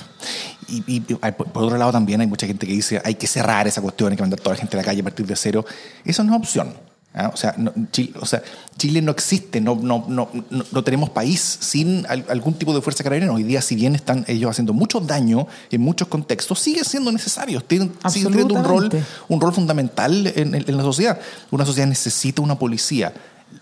[0.68, 3.82] Y, y, por otro lado también hay mucha gente que dice hay que cerrar esa
[3.82, 5.66] cuestión, hay que mandar toda la gente a la calle a partir de cero.
[6.06, 6.89] Eso no es opción.
[7.14, 7.32] ¿Ah?
[7.34, 8.44] O, sea, no, Chile, o, sea,
[8.78, 13.04] Chile, no existe, no, no, no, no, tenemos país sin al, algún tipo de fuerza
[13.04, 13.34] carabinera.
[13.34, 17.62] Hoy día, si bien están ellos haciendo mucho daño en muchos contextos, sigue siendo necesario,
[17.62, 18.90] tienen, siguen teniendo un rol,
[19.28, 21.20] un rol fundamental en, en, en, la sociedad.
[21.50, 23.12] Una sociedad necesita una policía.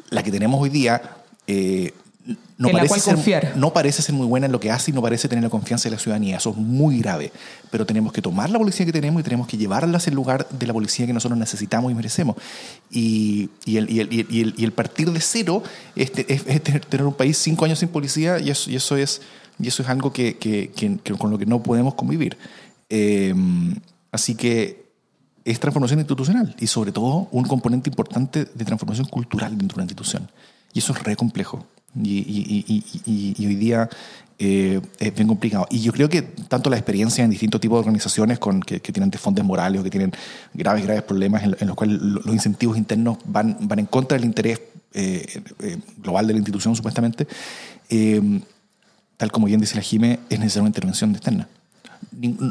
[0.09, 1.01] La que tenemos hoy día
[1.47, 1.93] eh,
[2.57, 5.29] no, parece ser, no parece ser muy buena en lo que hace y no parece
[5.29, 6.37] tener la confianza de la ciudadanía.
[6.37, 7.31] Eso es muy grave.
[7.69, 10.47] Pero tenemos que tomar la policía que tenemos y tenemos que llevarla hacia el lugar
[10.49, 12.35] de la policía que nosotros necesitamos y merecemos.
[12.89, 15.61] Y, y, el, y, el, y el, el, partir de cero
[15.95, 19.21] es, es, es, tener un país cinco años sin policía y eso, eso, es,
[19.59, 22.37] y eso es algo que, que, que, que con lo que no podemos convivir.
[22.89, 23.35] Eh,
[24.11, 24.87] así que
[25.45, 29.83] es transformación institucional y sobre todo un componente importante de transformación cultural dentro de una
[29.83, 30.29] institución.
[30.73, 31.65] Y eso es re complejo.
[32.03, 33.89] Y, y- hoy día
[34.39, 35.65] eh, es bien complicado.
[35.69, 39.09] Y yo creo que tanto la experiencia en distintos tipos de organizaciones con, que, tienen
[39.09, 40.11] desfondes morales o que tienen
[40.53, 44.25] graves, graves problemas en, los cuales lo- los incentivos internos van, van en contra del
[44.25, 44.61] interés
[44.93, 47.27] eh, eh, global de la institución, supuestamente,
[47.89, 48.41] eh,
[49.17, 51.47] tal como bien dice la Jime, es necesaria una intervención externa.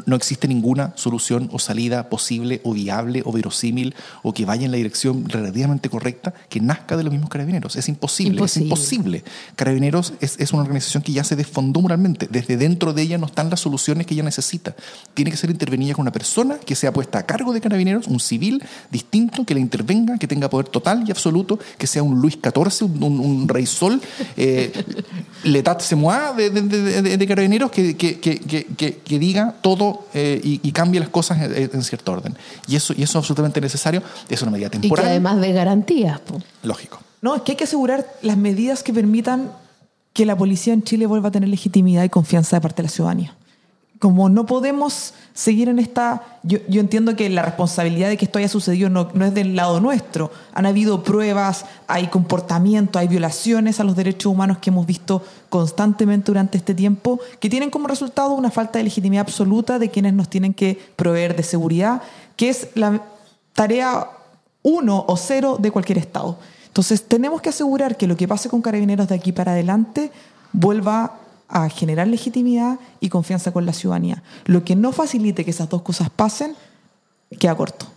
[0.05, 4.71] No existe ninguna solución o salida posible o viable o verosímil o que vaya en
[4.71, 7.75] la dirección relativamente correcta que nazca de los mismos carabineros.
[7.75, 8.65] Es imposible, Imposible.
[8.65, 9.23] es imposible.
[9.55, 12.27] Carabineros es, es una organización que ya se desfondó moralmente.
[12.31, 14.75] Desde dentro de ella no están las soluciones que ella necesita.
[15.13, 18.19] Tiene que ser intervenida con una persona que sea puesta a cargo de Carabineros, un
[18.19, 22.35] civil distinto, que le intervenga, que tenga poder total y absoluto, que sea un Luis
[22.41, 24.01] XIV, un, un- un rey sol,
[24.37, 24.71] eh,
[25.43, 25.95] letat se
[26.37, 30.71] de, de- de- Carabineros, que, que- que- que- que- que diga todo eh, y, y
[30.71, 32.35] cambie las cosas en, en cierto orden.
[32.67, 34.01] Y eso, y eso es absolutamente necesario.
[34.29, 35.05] Es una medida Y que temporal.
[35.07, 36.19] además de garantías.
[36.19, 36.41] po.
[36.63, 36.99] Lógico.
[37.21, 39.51] No, es que hay que asegurar las medidas que permitan
[40.13, 42.89] que la policía en Chile vuelva a tener legitimidad y confianza de parte de la
[42.89, 43.35] ciudadanía.
[43.99, 46.39] Como no podemos seguir en esta...
[46.43, 49.79] Yo, entiendo que la responsabilidad de que esto haya sucedido no, no es del lado
[49.79, 50.31] nuestro.
[50.53, 56.31] Han habido pruebas, hay comportamiento, hay violaciones a los derechos humanos que hemos visto constantemente
[56.31, 60.29] durante este tiempo, que tienen como resultado una falta de legitimidad absoluta de quienes nos
[60.29, 62.01] tienen que proveer de seguridad,
[62.35, 63.01] que es la
[63.53, 64.11] tarea
[64.61, 66.37] uno o cero de cualquier Estado.
[66.67, 70.11] Entonces, tenemos que asegurar que lo que pase con carabineros de aquí para adelante
[70.53, 74.23] vuelva a generar legitimidad y confianza con la ciudadanía.
[74.45, 76.55] Lo que no facilite que esas dos cosas pasen,
[77.39, 77.87] queda corto.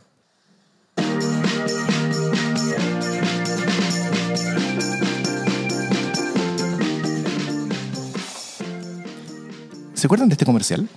[9.94, 10.88] ¿Se acuerdan de este comercial?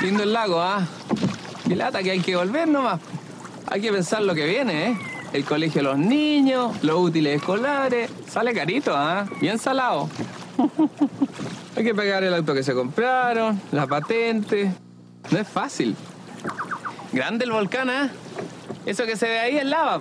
[0.00, 0.86] Lindo el lago, ¿ah?
[1.68, 3.00] Qué lata que hay que volver nomás.
[3.66, 4.96] Hay que pensar lo que viene, ¿eh?
[5.34, 8.10] El colegio de los niños, los útiles escolares.
[8.28, 9.26] Sale carito, ¿ah?
[9.40, 10.08] Bien salado.
[11.76, 14.72] hay que pagar el auto que se compraron, la patente.
[15.30, 15.96] No es fácil.
[17.12, 18.10] Grande el volcán, ¿ah?
[18.86, 20.00] Eso que se ve ahí es lava.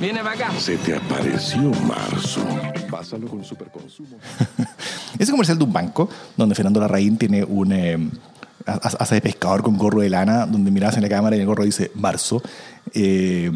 [0.00, 0.50] Viene para acá.
[0.58, 2.40] Se te apareció marzo.
[2.90, 4.16] Pásalo con superconsumo.
[5.18, 7.72] Ese comercial de un banco, donde Fernando Larraín tiene un.
[7.72, 7.98] eh,
[8.66, 11.46] ha- hace de pescador con gorro de lana, donde miras en la cámara y el
[11.46, 12.42] gorro dice marzo.
[12.94, 13.50] eh,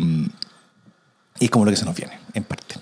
[1.39, 2.77] y es como lo que se nos viene, en parte.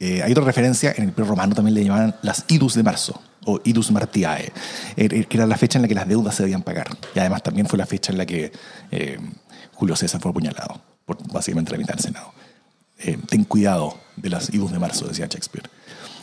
[0.00, 3.20] Eh, hay otra referencia, en el Imperio Romano también le llamaban las idus de marzo,
[3.46, 4.52] o idus martiae, eh,
[4.96, 6.88] eh, que era la fecha en la que las deudas se debían pagar.
[7.14, 8.52] Y además también fue la fecha en la que
[8.90, 9.18] eh,
[9.72, 12.32] Julio César fue apuñalado, por básicamente la mitad del Senado.
[12.98, 15.68] Eh, ten cuidado de las idus de marzo, decía Shakespeare.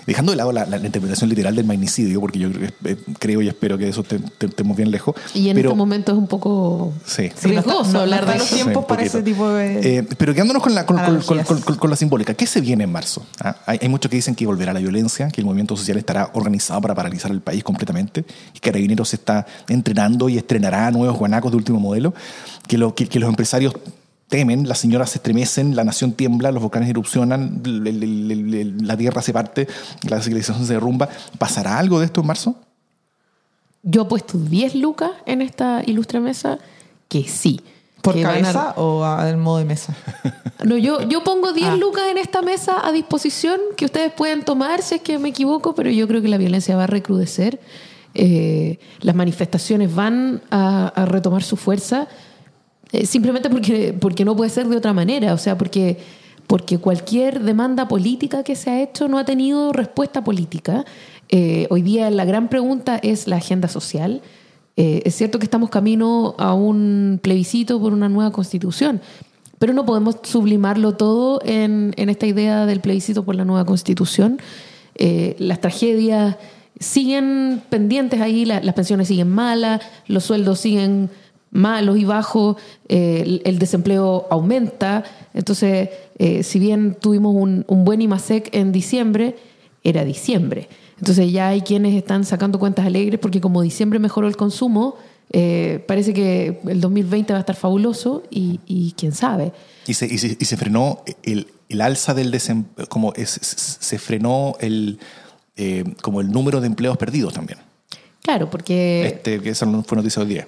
[0.06, 3.42] Dejando de lado la, la- la interpretación literal del magnicidio, porque yo creo, eh, creo
[3.42, 5.16] y espero que de eso te- te- estemos bien lejos.
[5.34, 7.30] Y en pero, este momento es un poco Sí.
[7.36, 9.98] Sí, riesgoso no- hablar de los tiempos un para ese tipo de...
[10.00, 12.92] Eh, pero quedándonos con la, con, con- con- con la simbólica, ¿qué se viene en
[12.92, 13.24] marzo?
[13.44, 13.56] ¿Ah?
[13.66, 16.82] Hay, hay muchos que dicen que volverá la violencia, que el movimiento social estará organizado
[16.82, 21.58] para paralizar el país completamente, que Carabineros se está entrenando y estrenará nuevos guanacos de
[21.58, 22.14] último modelo,
[22.68, 23.74] que, lo- que- que los empresarios
[24.32, 27.62] temen, las señoras se estremecen, la nación tiembla, los volcanes erupcionan,
[28.82, 29.68] la tierra se parte,
[30.08, 31.10] la civilización se derrumba.
[31.38, 32.56] ¿Pasará algo de esto en marzo?
[33.84, 36.60] Yo he puesto 10 lucas en esta ilustre mesa
[37.10, 37.60] que sí.
[38.02, 39.94] ¿Por que van a- cabeza o a- en modo de mesa?
[40.64, 41.76] No, yo, yo pongo 10 Ah.
[41.76, 45.74] lucas en esta mesa a disposición que ustedes pueden tomar si es que me equivoco,
[45.76, 47.60] pero yo creo que la violencia va a recrudecer.
[48.14, 52.08] Eh, las manifestaciones van a, a retomar su fuerza
[52.92, 55.34] eh, simplemente porque, porque no puede ser de otra manera.
[55.34, 55.98] O sea, porque,
[56.48, 60.86] porque cualquier demanda política que se ha hecho no ha tenido respuesta política.
[61.30, 64.22] Eh, hoy día la gran pregunta es la agenda social.
[64.78, 69.02] Eh, es cierto que estamos camino a un plebiscito por una nueva constitución,
[69.60, 74.40] pero no podemos sublimarlo todo en, en esta idea del plebiscito por la nueva constitución.
[75.40, 76.36] Las tragedias
[76.80, 81.10] siguen pendientes ahí, la- las pensiones siguen malas, los sueldos siguen
[81.52, 82.56] malos y bajos,
[82.88, 85.04] eh, el, el desempleo aumenta.
[85.34, 89.36] Entonces, eh, si bien tuvimos un, un buen IMASEC en diciembre,
[89.84, 90.70] era diciembre.
[91.00, 94.96] Entonces ya hay quienes están sacando cuentas alegres porque como diciembre mejoró el consumo,
[95.34, 99.52] eh, parece que el 2020 va a estar fabuloso y, y quién sabe.
[99.88, 103.84] Y se, y se, y se frenó el, el alza del desempleo, como es- se
[103.84, 105.00] se frenó el,
[105.56, 107.60] eh, como el número de empleos perdidos también.
[108.22, 109.08] Claro, porque...
[109.08, 110.46] Este, que esa no fue noticia hoy día.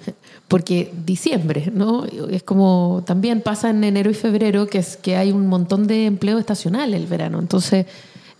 [0.48, 2.04] Porque diciembre, ¿no?
[2.30, 6.06] Es como también pasa en enero y febrero que es que hay un montón de
[6.06, 7.38] empleo estacional el verano.
[7.38, 7.86] Entonces,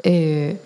[0.03, 0.61] eh,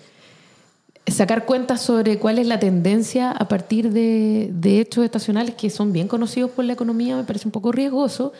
[1.07, 5.93] sacar cuentas sobre cuál es la tendencia a partir de, de hechos estacionales que son
[5.93, 8.33] bien conocidos por la economía me parece un poco riesgoso.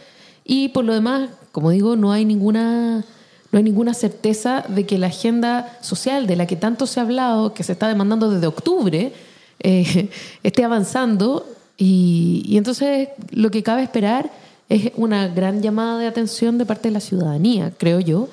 [0.44, 3.06] Y por lo demás, como digo, no hay ninguna
[3.52, 7.04] no hay ninguna certeza de que la agenda social de la que tanto se ha
[7.04, 9.12] hablado, que se está demandando desde octubre,
[9.60, 10.10] eh,
[10.44, 11.46] esté avanzando.
[11.80, 14.30] Y, y entonces lo que cabe esperar
[14.68, 18.28] es una gran llamada de atención de parte de la ciudadanía, creo yo.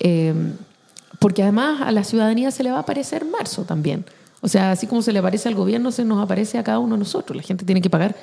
[0.00, 0.32] Eh,
[1.18, 4.04] porque además a la ciudadanía se le va a aparecer marzo también.
[4.40, 6.94] O sea, así como se le aparece al gobierno, se nos aparece a cada uno
[6.94, 7.36] de nosotros.
[7.36, 8.14] La gente tiene que pagar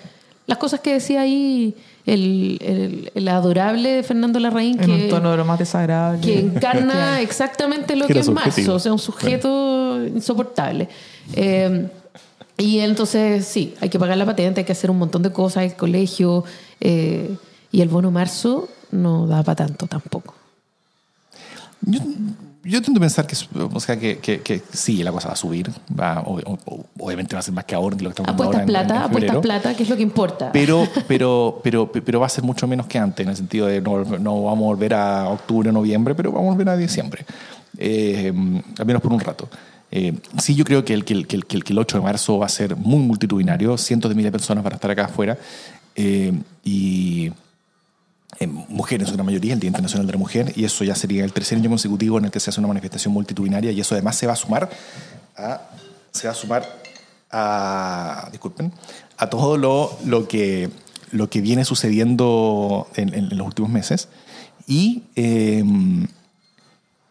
[0.48, 5.32] las cosas que decía ahí el, el- el adorable Fernando Larraín, En que, un tono
[5.32, 6.22] de lo más desagradable.
[6.22, 8.54] que encarna exactamente lo Que es subjetivo.
[8.56, 10.90] marzo, o sea, un sujeto insoportable.
[11.34, 11.88] Eh,
[12.58, 15.64] y entonces, sí, hay que pagar la patente, hay que hacer un montón de cosas,
[15.64, 16.44] el colegio,
[16.80, 17.36] eh,
[17.72, 20.36] y el bono marzo no da para tanto tampoco.
[21.84, 22.00] Yo,
[22.64, 23.36] yo tiendo a pensar que,
[23.74, 25.72] o sea, que, que, que sí, la cosa va a subir.
[26.00, 28.62] Va, o- o- obviamente va a ser más que ahora de lo que estamos Apuestas
[28.62, 30.52] ahora en- en- plata, en apuestas plata, que es lo que importa.
[30.52, 33.82] Pero, pero, pero, pero va a ser mucho menos que antes, en el sentido de
[33.82, 37.26] no, no vamos a volver a octubre o noviembre, pero vamos a volver a diciembre.
[37.78, 38.32] Eh,
[38.78, 39.50] al menos por un rato.
[39.92, 41.98] Eh, sí, yo creo que el, que, el, que, el, que el- que el 8
[41.98, 44.90] de marzo va a ser muy multitudinario, cientos de miles de personas van a estar
[44.92, 45.38] acá afuera.
[45.96, 46.32] eh,
[46.64, 47.32] y
[48.40, 50.96] eh, mujeres en su gran mayoría, el Día Internacional de la Mujer, y eso ya
[50.96, 53.94] sería el tercer año consecutivo en el que se hace una manifestación multitudinaria, y eso
[53.94, 54.70] además se va a sumar
[55.36, 55.62] a,
[56.12, 56.66] se va a sumar
[57.30, 58.72] a, disculpen,
[59.18, 60.70] a todo lo, lo, que,
[61.12, 64.08] lo que viene sucediendo en, en- en los últimos meses.
[64.66, 65.64] Y, eh,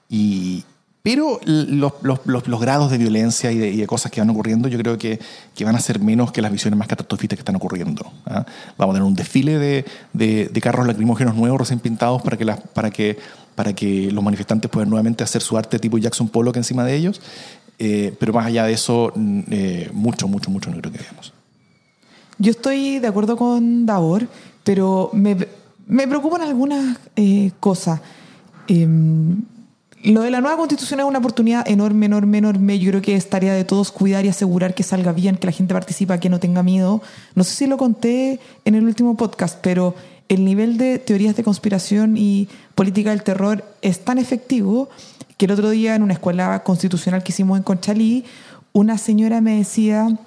[0.09, 0.64] y,
[1.02, 4.98] pero los, los- los- grados de violencia y de, cosas que van ocurriendo, yo creo
[4.98, 5.18] que,
[5.54, 8.04] que van a ser menos que las visiones más catastrofistas que están ocurriendo.
[8.26, 8.44] ¿ah?
[8.76, 12.60] Vamos a tener un desfile de, de- carros lacrimógenos nuevos, recién pintados, para que, las,
[12.60, 13.18] para, que,
[13.54, 17.20] para que los manifestantes puedan nuevamente hacer su arte tipo Jackson Pollock encima de ellos.
[17.78, 21.32] Eh, pero más allá de eso, mm, eh, mucho, mucho, mucho no creo que veamos.
[22.38, 24.28] Yo estoy de acuerdo con Davor,
[24.64, 25.34] pero me,
[25.86, 28.00] me preocupan algunas eh, cosas.
[30.02, 32.78] Lo de la nueva constitución es una oportunidad enorme, enorme, enorme.
[32.78, 35.52] Yo creo que es tarea de todos cuidar y asegurar que salga bien, que la
[35.52, 37.02] gente participa, que no tenga miedo.
[37.34, 39.94] No sé si lo conté en el último podcast, pero
[40.30, 44.88] el nivel de teorías de conspiración y política del terror es tan efectivo
[45.36, 48.24] que el otro día en una escuela constitucional que hicimos en Conchalí,
[48.72, 50.18] una señora me decía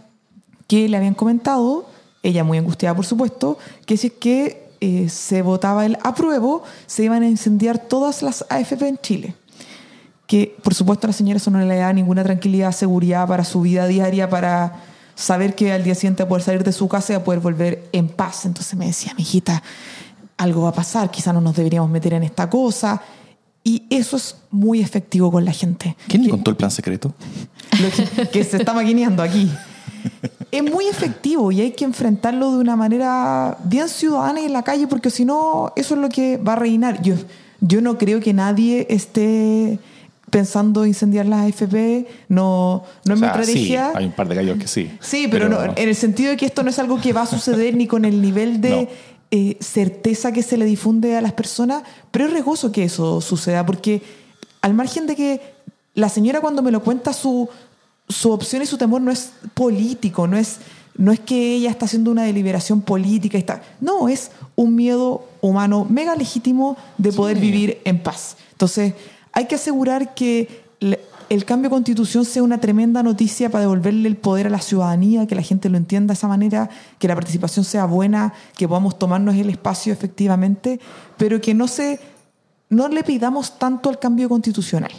[0.67, 1.89] que le habían comentado,
[2.21, 3.57] ella muy angustiada por supuesto,
[3.87, 8.45] que si es que eh, se votaba el apruebo, se iban a incendiar todas las
[8.49, 9.35] AFP en Chile.
[10.33, 13.61] Que por supuesto a la señora eso no le da ninguna tranquilidad, seguridad para su
[13.61, 14.81] vida diaria, para
[15.13, 17.23] saber que al día siguiente va a poder salir de su casa y va a
[17.23, 18.47] poder volver en paz.
[18.47, 19.61] Entonces me decía, mi hijita,
[20.37, 22.99] algo va a pasar, quizá no nos deberíamos meter en esta cosa.
[23.63, 25.95] Y eso es muy efectivo con la gente.
[26.07, 27.13] ¿Quién le contó el plan secreto?
[27.79, 29.51] lo que, que se está maquineando aquí.
[30.49, 34.63] Es muy efectivo y hay que enfrentarlo de una manera bien ciudadana y en la
[34.63, 37.03] calle, porque si no, eso es lo que va a reinar.
[37.03, 37.13] Yo,
[37.61, 39.77] yo no creo que nadie esté
[40.33, 43.89] pensando incendiar las AFP, no, no es O sea, mi estrategia.
[43.91, 44.91] Sí, hay un par de gallos que sí.
[44.99, 47.25] Sí, pero, no, en el sentido de que esto no es algo que va a
[47.27, 48.87] suceder ni con el nivel de No.
[49.31, 53.65] eh, certeza que se le difunde a las personas, pero es riesgoso que eso suceda,
[53.65, 54.01] porque
[54.61, 55.41] al margen de que
[55.93, 57.47] la señora cuando me lo cuenta, su,
[58.09, 60.57] su opción y su temor no es político, no es,
[60.97, 65.27] no es que ella está haciendo una deliberación política, y está, no, es un miedo
[65.41, 68.37] humano mega legítimo de poder vivir en paz.
[68.51, 68.93] Entonces,
[69.33, 70.63] hay que asegurar que
[71.29, 75.25] el cambio de constitución sea una tremenda noticia para devolverle el poder a la ciudadanía,
[75.27, 76.69] que la gente lo entienda de esa manera,
[76.99, 80.79] que la participación sea buena, que podamos tomarnos el espacio efectivamente,
[81.17, 81.99] pero que no se
[82.69, 84.91] no le pidamos tanto al cambio constitucional.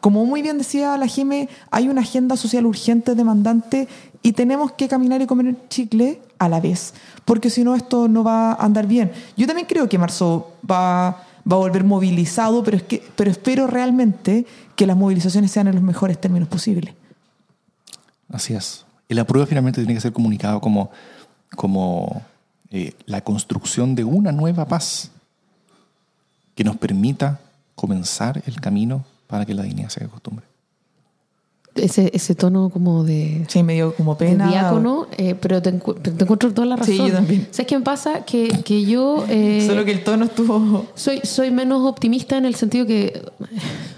[0.00, 3.86] Como muy bien decía la Jime, hay una agenda social urgente, demandante,
[4.22, 8.24] y tenemos que caminar y comer chicle a la vez, porque si no esto no
[8.24, 9.12] va a andar bien.
[9.36, 13.66] Yo también creo que marzo va, va a volver movilizado, pero, es que, pero espero
[13.66, 16.94] realmente que las movilizaciones sean en los mejores términos posibles.
[18.28, 18.84] Así es.
[19.08, 20.90] El apruebo finalmente tiene que ser comunicado como,
[21.56, 22.22] como
[22.70, 25.10] eh, la construcción de una nueva paz
[26.54, 27.40] que nos permita
[27.74, 30.46] comenzar el camino para que la dignidad sea costumbre.
[31.74, 34.48] Ese, ese tono como de, Sí, me dio como de pena.
[34.48, 36.94] diácono, eh, pero te, te encuentro toda la razón.
[36.94, 37.48] Sí, yo también.
[37.50, 38.24] ¿Sabes qué me pasa?
[38.26, 39.24] Que, que yo...
[39.28, 40.86] eh, Solo que el tono estuvo...
[40.94, 43.22] Soy, soy menos optimista en el sentido que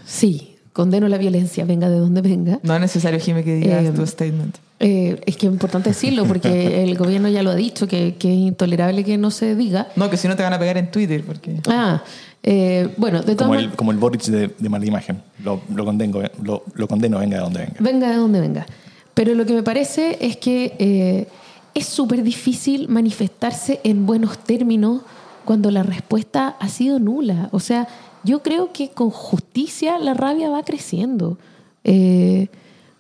[0.07, 2.61] sí, condeno la violencia, venga de donde venga.
[2.63, 4.57] No es necesario, Jime, que digas Eh, tu statement.
[4.81, 8.29] Eh, es que es importante decirlo porque el gobierno ya lo ha dicho, que, que
[8.33, 9.89] es intolerable que no se diga.
[9.97, 11.57] No, que si no te van a pegar en Twitter, porque...
[11.69, 12.03] Ah,
[12.47, 15.23] eh, bueno, de Como el, como el Boric de, de mala imagen.
[15.43, 17.77] Lo, lo, condeno, lo, lo condeno, venga de donde venga.
[17.81, 18.67] venga de donde venga.
[19.15, 21.27] Pero lo que me parece es que eh,
[21.73, 25.01] es súper difícil manifestarse en buenos términos
[25.47, 27.49] cuando la respuesta ha sido nula.
[27.51, 27.89] O sea,
[28.25, 31.39] yo creo que con justicia la rabia va creciendo.
[31.83, 32.49] Eh,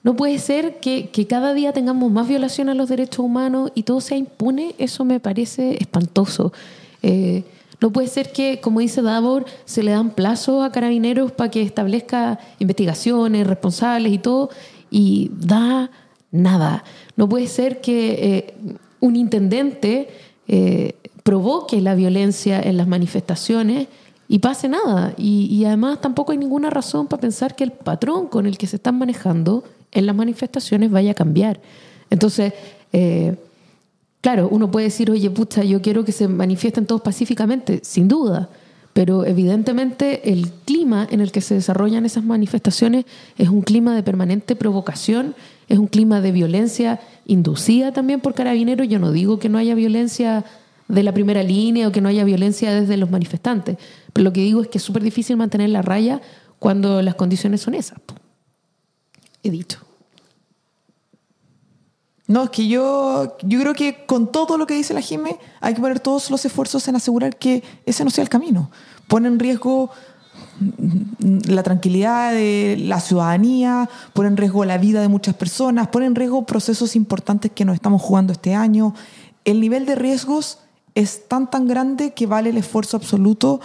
[0.02, 3.82] no puede ser que, que cada día tengamos más violación a los derechos humanos y
[3.82, 4.74] todo sea impune.
[4.78, 6.50] Eso me parece espantoso.
[7.02, 7.44] Eh,
[7.80, 11.62] no puede ser que, como dice Davor, se le dan plazos a carabineros para que
[11.62, 14.50] establezca investigaciones, responsables y todo,
[14.90, 15.90] y da
[16.30, 16.84] nada.
[17.16, 18.54] No puede ser que eh,
[19.00, 20.08] un intendente
[20.48, 23.88] eh, provoque la violencia en las manifestaciones
[24.28, 25.14] y pase nada.
[25.16, 28.76] Y, además tampoco hay ninguna razón para pensar que el patrón con el que se
[28.76, 31.60] están manejando en las manifestaciones vaya a cambiar.
[32.10, 32.52] Entonces,
[32.92, 33.36] eh,
[34.24, 38.48] claro, uno puede decir, oye, pucha, yo quiero que se manifiesten todos pacíficamente, sin duda,
[38.94, 43.04] pero evidentemente el clima en el que se desarrollan esas manifestaciones
[43.36, 45.34] es un clima de permanente provocación,
[45.68, 48.88] es un clima de violencia inducida también por carabineros.
[48.88, 50.42] Yo no digo que no haya violencia
[50.88, 53.76] de la primera línea o que no haya violencia desde los manifestantes,
[54.14, 56.22] pero lo que digo es que es súper difícil mantener la raya
[56.58, 57.98] cuando las condiciones son esas.
[59.42, 59.83] He dicho.
[62.26, 65.74] No, es que yo, yo creo que con todo lo que dice la Jime hay
[65.74, 68.70] que poner todos los esfuerzos en asegurar que ese no sea el camino.
[69.08, 69.90] Pone en riesgo
[71.18, 76.14] la tranquilidad de la ciudadanía, pone en riesgo la vida de muchas personas, pone en
[76.14, 78.94] riesgo procesos importantes que nos estamos jugando este año.
[79.44, 80.60] El nivel de riesgos
[80.94, 83.60] es tan tan grande que vale el esfuerzo absoluto,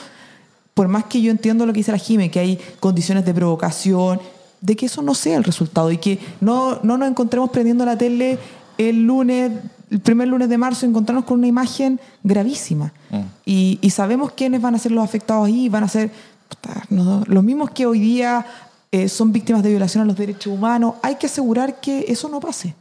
[0.73, 4.19] por más que yo entiendo lo que dice la Jime, que hay condiciones de provocación,
[4.61, 7.97] de que eso no sea el resultado y que no, no nos encontremos prendiendo la
[7.97, 8.37] tele
[8.77, 9.51] el lunes,
[9.89, 12.93] el primer lunes de marzo, encontrarnos con una imagen gravísima.
[13.45, 16.11] Y, y sabemos quiénes van a ser los afectados ahí, van a ser
[16.47, 18.45] puta, no, los mismos que hoy día
[18.91, 20.95] eh, son víctimas de violación a los derechos humanos.
[21.01, 22.73] Hay que asegurar que eso no pase.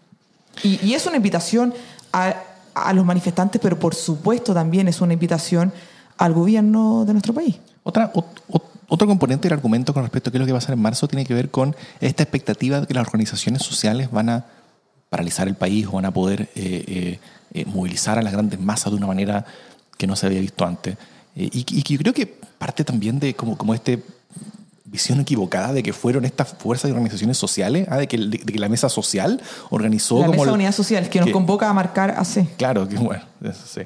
[0.63, 1.75] Y, y es una invitación
[2.13, 2.35] a,
[2.75, 5.73] a los manifestantes, pero por supuesto también es una invitación
[6.17, 7.57] al gobierno de nuestro país.
[7.83, 10.59] Otra, ot- ot- otro componente del argumento con respecto a qué es lo que va
[10.59, 14.11] a pasar en marzo tiene que ver con esta expectativa de que las organizaciones sociales
[14.11, 14.47] van a
[15.11, 17.19] paralizar el país o van a poder eh, eh,
[17.55, 19.45] eh, movilizar a las grandes masas de una manera
[19.97, 20.97] que no se había visto antes.
[21.37, 24.03] Eh, y, que yo creo que parte también de como, como este
[24.85, 28.53] visión equivocada de que fueron estas fuerzas y organizaciones sociales, ah, de, que, de, de
[28.53, 31.69] que la mesa social organizó La como Mesa el- Unidad Social, que nos que- convoca
[31.69, 32.47] a marcar AC.
[32.57, 33.83] Claro, que bueno, eso sí.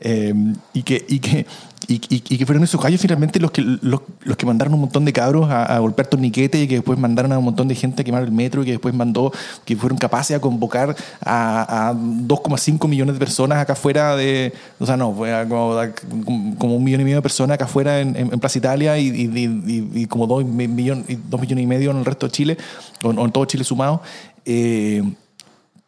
[0.00, 0.32] Eh,
[0.72, 1.46] y, que, y, que,
[1.86, 4.80] y, y- y que fueron esos gallos finalmente los que, los, los que mandaron un
[4.80, 7.74] montón de cabros a, a golpear torniquetes y que después mandaron a un montón de
[7.74, 9.32] gente a quemar el metro y que después mandó,
[9.64, 14.86] que fueron capaces de convocar a, a 2,5 millones de personas acá afuera de, o
[14.86, 18.32] sea, no, a como, como un millón y medio de personas acá afuera en, en-
[18.32, 21.98] en Plaza Italia y, y- como dos, mi- millón, y dos millones y medio en
[21.98, 22.56] el resto de Chile,
[23.02, 24.00] o, o en todo Chile sumado.
[24.46, 25.02] Eh,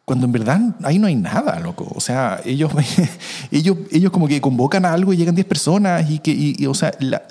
[0.05, 1.89] cuando en verdad ahí no hay nada, loco.
[1.95, 2.71] O sea, ellos,
[3.51, 6.65] ellos, ellos como que convocan a algo y llegan 10 personas y que, y, y,
[6.65, 7.21] o sea, la-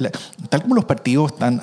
[0.48, 1.60] tal como los partidos están,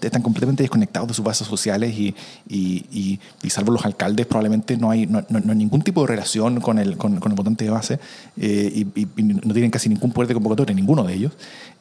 [0.00, 2.14] están completamente desconectados de sus bases sociales y,
[2.48, 3.18] y,
[3.50, 6.78] salvo los alcaldes probablemente no hay, no, no- no hay ningún tipo de relación con
[6.78, 7.98] el, con, con el votante de base
[8.38, 11.32] eh, y no tienen casi ningún poder de convocatoria, ninguno de ellos.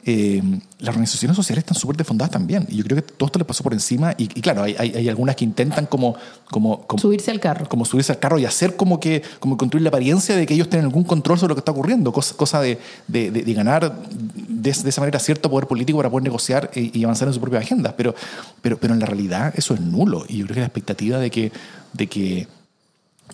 [0.10, 0.42] Eh,
[0.80, 2.66] las organizaciones sociales están súper defondadas también.
[2.70, 4.14] Y yo creo que todo esto le pasó por encima.
[4.18, 6.16] Y, y claro, hay, hay, hay algunas que intentan como,
[6.50, 7.68] como, como Subirse al carro.
[7.68, 10.70] como subirse al carro y hacer como que como construir la apariencia de que ellos
[10.70, 12.80] tienen algún control sobre lo que está ocurriendo, cosa, cosa de,
[13.10, 16.98] de- de- de ganar de, de esa manera cierto poder político para poder negociar y,
[16.98, 17.94] y avanzar en sus propias agendas.
[17.98, 18.16] Pero,
[18.62, 20.24] pero, pero en la realidad eso es nulo.
[20.30, 21.52] Y yo creo que la expectativa de que,
[21.92, 22.48] de que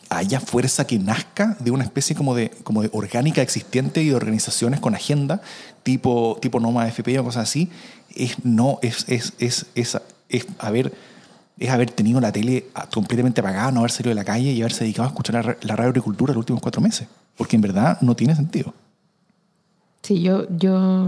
[0.10, 4.16] haya fuerza que nazca de una especie como de, como de orgánica existente y de
[4.16, 5.42] organizaciones con agenda,
[5.84, 7.70] tipo, tipo Noma FP o cosas así,
[8.16, 9.98] es no, es, es, es, es,
[10.30, 10.94] es haber,
[11.60, 14.84] es haber tenido la tele completamente apagada, no haber salido de la calle y haberse
[14.84, 17.08] dedicado a escuchar la, la radio agricultura los últimos cuatro meses.
[17.36, 18.74] Porque en verdad no tiene sentido.
[20.04, 21.08] Sí, yo, yo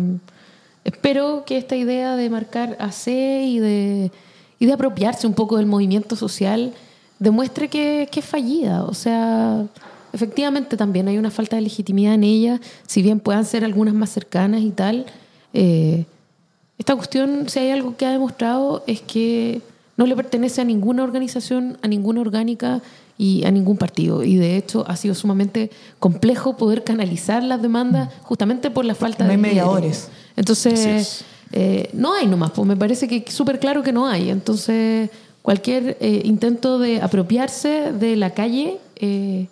[0.84, 4.12] espero que esta idea de marcar AC y de,
[4.58, 6.74] y de apropiarse un poco del movimiento social
[7.20, 8.84] demuestre que, que es fallida.
[8.86, 9.66] O sea,
[10.16, 14.10] efectivamente también hay una falta de legitimidad en ella, si bien puedan ser algunas más
[14.10, 15.06] cercanas y tal.
[15.54, 16.06] eh,
[16.78, 19.62] esta cuestión, si hay algo que ha demostrado, es que
[19.98, 22.82] no le pertenece a ninguna organización, a ninguna orgánica
[23.18, 24.24] y a ningún partido.
[24.24, 29.24] Y de hecho ha sido sumamente complejo poder canalizar las demandas justamente por la falta
[29.24, 30.10] No hay de mediadores.
[30.36, 34.30] Entonces, eh, no hay nomás, pues me parece que es súper claro que no hay.
[34.30, 35.10] Entonces,
[35.42, 39.48] cualquier eh, intento de apropiarse de la calle, eh,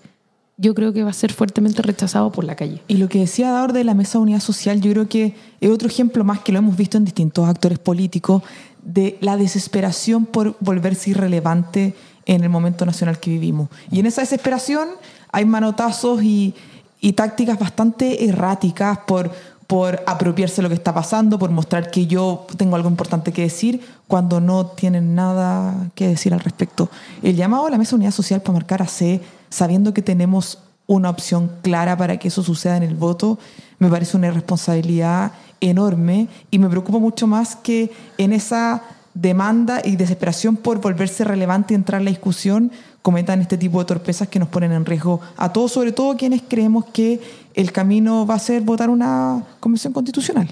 [0.64, 2.82] yo creo que va a ser fuertemente rechazado por la calle.
[2.88, 5.70] Y lo que decía Daur de la Mesa de Unidad Social, yo creo que es
[5.70, 8.42] otro ejemplo más que lo hemos visto en distintos actores políticos
[8.82, 11.96] de la desesperación por volverse irrelevante
[12.26, 13.68] en el momento nacional que vivimos.
[13.92, 14.88] Y en esa desesperación
[15.34, 16.56] hay manotazos y,
[17.02, 19.32] y tácticas bastante erráticas por,
[19.68, 23.42] por apropiarse de lo que está pasando, por mostrar que yo tengo algo importante que
[23.42, 26.90] decir, cuando no tienen nada que decir al respecto.
[27.22, 29.20] El llamado a la mesa de unidad social para marcar a C,
[29.54, 33.38] sabiendo que tenemos una opción clara para que eso suceda en el voto,
[33.78, 35.32] me parece una irresponsabilidad
[35.62, 38.82] enorme y me preocupa mucho más que en esa
[39.14, 42.72] demanda y desesperación por volverse relevante y entrar en la discusión,
[43.04, 46.42] cometan este tipo de torpezas que nos ponen en riesgo a todos, sobre todo quienes
[46.48, 47.20] creemos que
[47.54, 50.50] el camino va a ser votar una convención constitucional.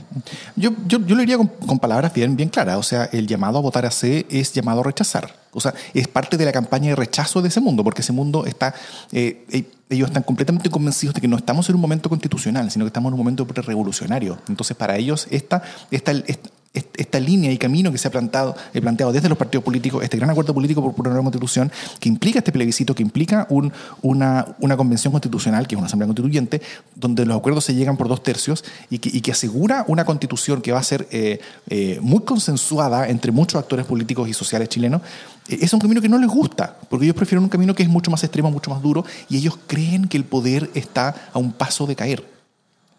[0.55, 2.77] Yo, yo, yo lo diría con, palabras bien, bien claras.
[2.77, 5.33] O sea, el llamado a votar a C es llamado a rechazar.
[5.53, 8.45] O sea, es parte de la campaña de rechazo de ese mundo, porque ese mundo
[8.45, 8.75] está.
[9.11, 12.85] eh, eh, ellos están completamente convencidos de que no estamos en un momento constitucional, sino
[12.85, 14.37] que estamos en un momento revolucionario.
[14.47, 18.79] Entonces, para ellos, esta, esta, esta, esta línea y camino que se ha plantado, eh,
[18.79, 21.69] planteado desde los partidos políticos, este gran acuerdo político por, una nueva constitución,
[21.99, 26.61] que implica este plebiscito, que implica un, una, convención constitucional, que es una asamblea constituyente,
[26.95, 30.79] donde los acuerdos se llegan por dos tercios y que, asegura una constitución que va
[30.79, 35.01] a ser eh, eh, muy consensuada entre muchos actores políticos y sociales chilenos,
[35.49, 37.89] eh, es un camino que no les gusta, porque ellos prefieren un camino que es
[37.89, 41.51] mucho más extremo, mucho más duro, y ellos creen que el poder está a un
[41.51, 42.25] paso de caer.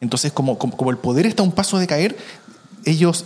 [0.01, 2.17] Entonces, como el poder está a un paso de caer,
[2.85, 3.25] ellos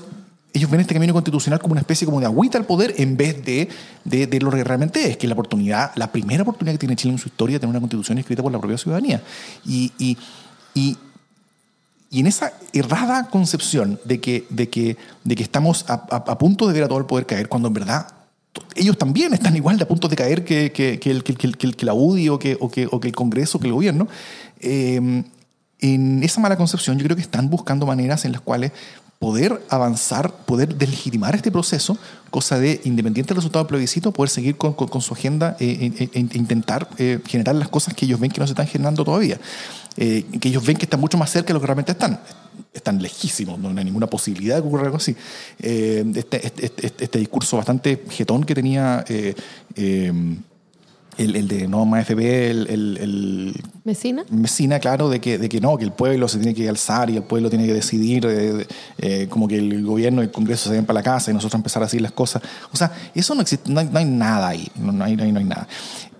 [0.56, 3.44] ellos ven este camino constitucional como una especie como de agüita al poder en vez
[3.44, 3.68] de,
[4.04, 7.12] de, de, lo que realmente es, que la oportunidad, la primera oportunidad que tiene Chile
[7.12, 9.22] en su historia de tener una constitución escrita por la propia ciudadanía.
[9.66, 10.16] Y, y,
[10.72, 10.96] y,
[12.10, 16.72] y en esa errada concepción de que, de que, de que estamos a, punto de
[16.72, 18.06] ver a todo el poder caer, cuando en verdad
[18.74, 21.92] ellos también están igual de a punto de caer que, que, que, el, que, la
[21.92, 24.08] UDI o que, o, o que el Congreso, que el gobierno,
[24.60, 25.22] eh,
[25.80, 28.72] en esa mala concepción yo creo que están buscando maneras en las cuales
[29.18, 31.96] poder avanzar, poder deslegitimar este proceso,
[32.30, 37.20] cosa de, independiente del resultado del plebiscito, poder seguir con, su agenda e, intentar eh,
[37.26, 39.40] generar las cosas que ellos ven que no se están generando todavía,
[39.96, 42.20] eh, que ellos ven que están mucho más cerca de lo que realmente están.
[42.72, 45.16] Están lejísimos, no hay ninguna posibilidad de que ocurra algo así.
[45.58, 49.02] Este, este, este, este, discurso bastante jetón que tenía
[51.18, 53.54] el, el, de no más FP, el, el, el,
[53.84, 54.24] Mesina.
[54.30, 57.16] Mesina, claro, de que, de que no, que el pueblo se tiene que alzar y
[57.16, 58.66] el pueblo tiene que decidir, eh,
[58.98, 61.58] eh, como que el gobierno y el Congreso se vayan para la casa y nosotros
[61.58, 62.42] empezar a decir las cosas.
[62.72, 65.32] O sea, eso no existe, no hay, no hay nada ahí, no hay, no hay,
[65.32, 65.68] no hay nada.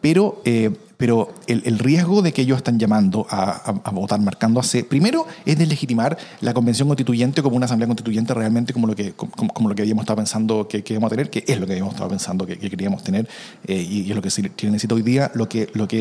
[0.01, 4.61] Pero, eh, pero el, el, riesgo de que ellos están llamando a, a, votar marcando
[4.61, 8.97] a C, primero es deslegitimar la convención constituyente como una asamblea constituyente realmente como lo
[8.97, 11.61] que, como, como lo que habíamos estado pensando que, que íbamos a tener, que es
[11.61, 13.29] lo que habíamos estado pensando que, que queríamos tener
[13.67, 16.01] eh, y, es lo que Chile necesita hoy día, lo que, lo que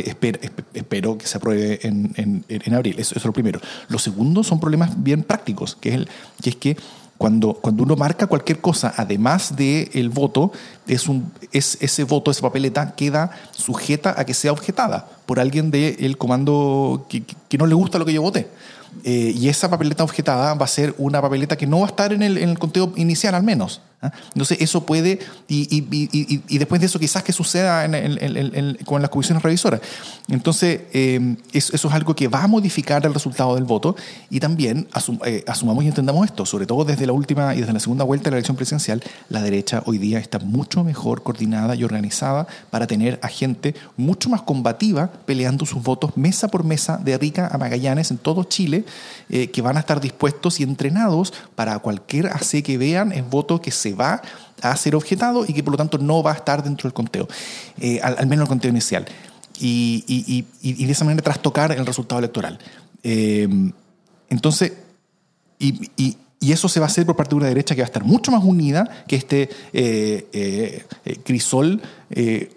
[0.74, 2.96] espero, que se apruebe en, en, abril.
[2.98, 3.60] Eso, eso, es lo primero.
[3.88, 6.10] Lo segundo son problemas bien prácticos, que es, el,
[6.42, 6.78] que, es que
[7.18, 10.52] cuando, cuando uno marca cualquier cosa, además del el voto,
[10.86, 15.72] es un, es, ese voto, esa papeleta, queda sujeta a que sea objetada por alguien
[15.72, 18.48] del comando que, que, no le gusta lo que yo voté.
[19.04, 22.14] Eh, y esa papeleta objetada va a ser una papeleta que no va a estar
[22.14, 23.82] en el, en el conteo inicial, al menos.
[24.04, 24.10] ¿Eh?
[24.30, 27.88] Entonces, eso puede, y, después de eso, quizás que suceda
[28.86, 29.82] con las comisiones revisoras.
[30.28, 33.96] Entonces, eh, eso, es algo que va a modificar el resultado del voto
[34.30, 34.88] y también
[35.26, 38.26] eh, asumamos y entendamos esto, sobre todo desde la última y desde la segunda vuelta
[38.26, 42.88] de la elección presidencial, la derecha hoy día está mucho mejor coordinada y organizada para
[42.88, 47.58] tener a gente mucho más combativa peleando sus votos mesa por mesa de Rica a
[47.58, 48.86] Magallanes en todo Chile,
[49.30, 53.62] eh, que van a estar dispuestos y entrenados para cualquier AC que vean en voto
[53.62, 54.22] que se va
[54.62, 57.28] a ser objetado y que por lo tanto no va a estar dentro del conteo,
[57.80, 59.06] eh, al, menos el conteo inicial.
[59.60, 62.60] Y, de esa manera trastocar el resultado electoral.
[63.04, 63.48] Eh,
[64.30, 64.74] entonces,
[65.60, 68.04] y, eso se va a hacer por parte de una derecha que va a estar
[68.04, 70.86] mucho más unida que este eh,
[71.24, 71.82] crisol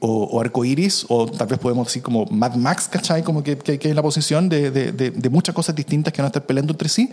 [0.01, 3.22] o, o arcoíris, o tal vez podemos decir como Mad Max, ¿cachai?
[3.22, 6.91] Como que, es la posición de, muchas cosas distintas que van a estar peleando entre
[6.91, 7.11] sí,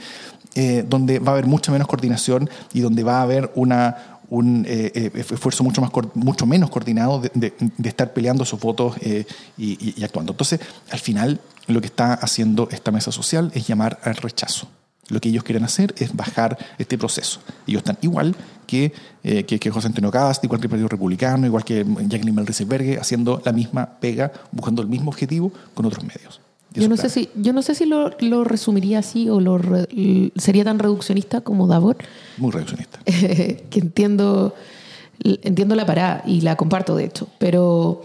[0.90, 5.12] donde va a haber mucha menos coordinación y donde va a haber una, un eh,
[5.16, 9.26] esfuerzo mucho, más, mucho menos coordinado de, de, estar peleando esos votos eh,
[9.58, 10.34] y, y, y, actuando.
[10.34, 10.60] Entonces,
[10.92, 14.68] al final, lo que está haciendo esta mesa social es llamar al rechazo.
[15.10, 17.40] Lo que ellos quieren hacer es bajar este proceso.
[17.68, 18.92] Ellos están igual que,
[19.24, 22.98] eh, que, que, José Antonio Cast, igual que el Partido Republicano, igual que Jacqueline Melrisebergue,
[22.98, 26.42] haciendo la misma pega, buscando el mismo objetivo con otros medios.
[26.76, 29.88] Yo no, sé si, yo no sé si lo, lo resumiría así o lo re,
[30.36, 31.98] sería tan reduccionista como Davor.
[32.38, 33.00] Muy reduccionista.
[33.06, 34.54] que entiendo,
[35.24, 37.28] entiendo la parada y la comparto, de hecho.
[37.38, 38.04] Pero,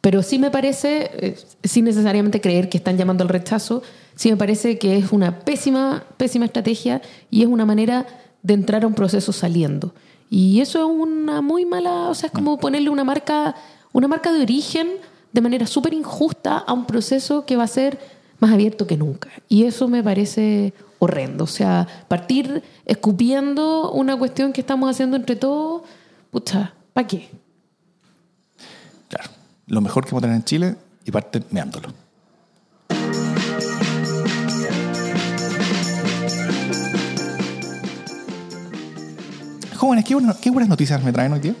[0.00, 3.82] pero sí me parece, eh, sin necesariamente creer que están llamando al rechazo,
[4.14, 7.00] sí me parece que es una pésima, pésima estrategia
[7.30, 8.06] y es una manera
[8.42, 9.94] de entrar a un proceso saliendo.
[10.28, 13.54] Y eso es una muy mala, o sea, es como ponerle una marca,
[13.92, 14.88] una marca de origen
[15.32, 17.98] de manera súper injusta a un proceso que va a ser
[18.40, 19.30] más abierto que nunca.
[19.48, 21.44] Y eso me parece horrendo.
[21.44, 25.82] O sea, partir escupiendo una cuestión que estamos haciendo entre todos,
[26.30, 27.30] pucha, ¿para qué?
[29.08, 29.30] Claro.
[29.66, 31.88] Lo mejor que podemos tener en Chile y parten meándolo.
[39.76, 41.54] Jóvenes, ¿qué, buena- qué buenas noticias me traen hoy día?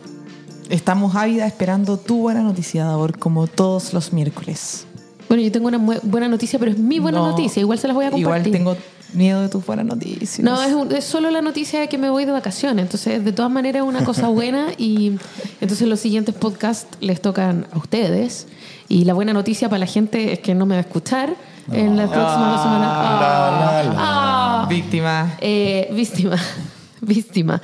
[0.72, 4.86] Estamos ávidas esperando tu buena noticia, Davor, como todos los miércoles.
[5.28, 7.60] Bueno, yo tengo una buena noticia, pero es mi buena No, noticia.
[7.60, 8.54] Igual se las voy a compartir.
[8.54, 8.76] Igual tengo
[9.12, 10.40] miedo de tus buenas noticias.
[10.40, 12.82] No, es, un- es solo la noticia de que me voy de vacaciones.
[12.84, 14.68] Entonces, de todas maneras, es una cosa buena.
[14.78, 15.12] Y
[15.60, 18.46] entonces, los siguientes podcasts les tocan a ustedes.
[18.88, 21.34] Y la buena noticia para la gente es que no me va a escuchar
[21.70, 22.88] en las próximas dos semanas.
[22.90, 24.66] Ah, ah.
[24.70, 25.34] Víctima.
[25.42, 26.36] Eh, víctima.
[27.02, 27.60] víctima.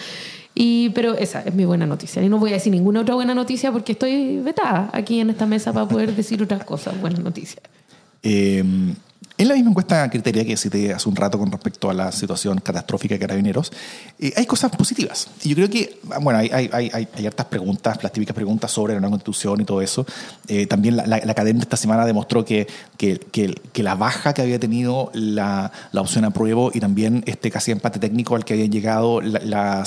[0.60, 2.20] Y, pero esa es mi buena noticia.
[2.20, 5.46] Y no voy a decir ninguna otra buena noticia porque estoy vetada aquí en esta
[5.46, 7.00] mesa para poder decir otras cosas.
[7.00, 7.62] Buenas noticias.
[8.24, 8.64] Eh,
[9.38, 12.58] en la misma encuesta criteria que cité hace un rato con respecto a la situación
[12.58, 13.72] catastrófica de carabineros,
[14.18, 15.28] eh, hay cosas positivas.
[15.44, 19.12] Y yo creo que, bueno, hay, hay, hartas preguntas, las típicas preguntas sobre la nueva
[19.12, 20.04] constitución y todo eso.
[20.48, 22.66] Eh, también la, la, la cadena esta semana demostró que,
[23.74, 28.44] la baja que había tenido la, opción apruebo y también este casi empate técnico al
[28.44, 29.84] que habían llegado la,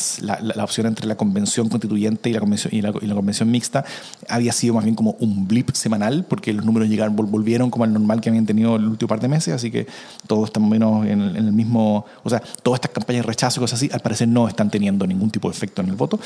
[0.64, 3.84] opción entre la convención constituyente y la convención, y y la convención mixta
[4.28, 7.84] había sido más bien como un blip semanal porque los números llegaron, vol- volvieron como
[7.84, 9.88] al normal que habían tenido el último par de meses, así que
[10.28, 13.60] todo está menos en, el- en el mismo, o sea, todas estas campañas de rechazo
[13.60, 16.20] y cosas así, al parecer no están teniendo ningún tipo de efecto en el voto,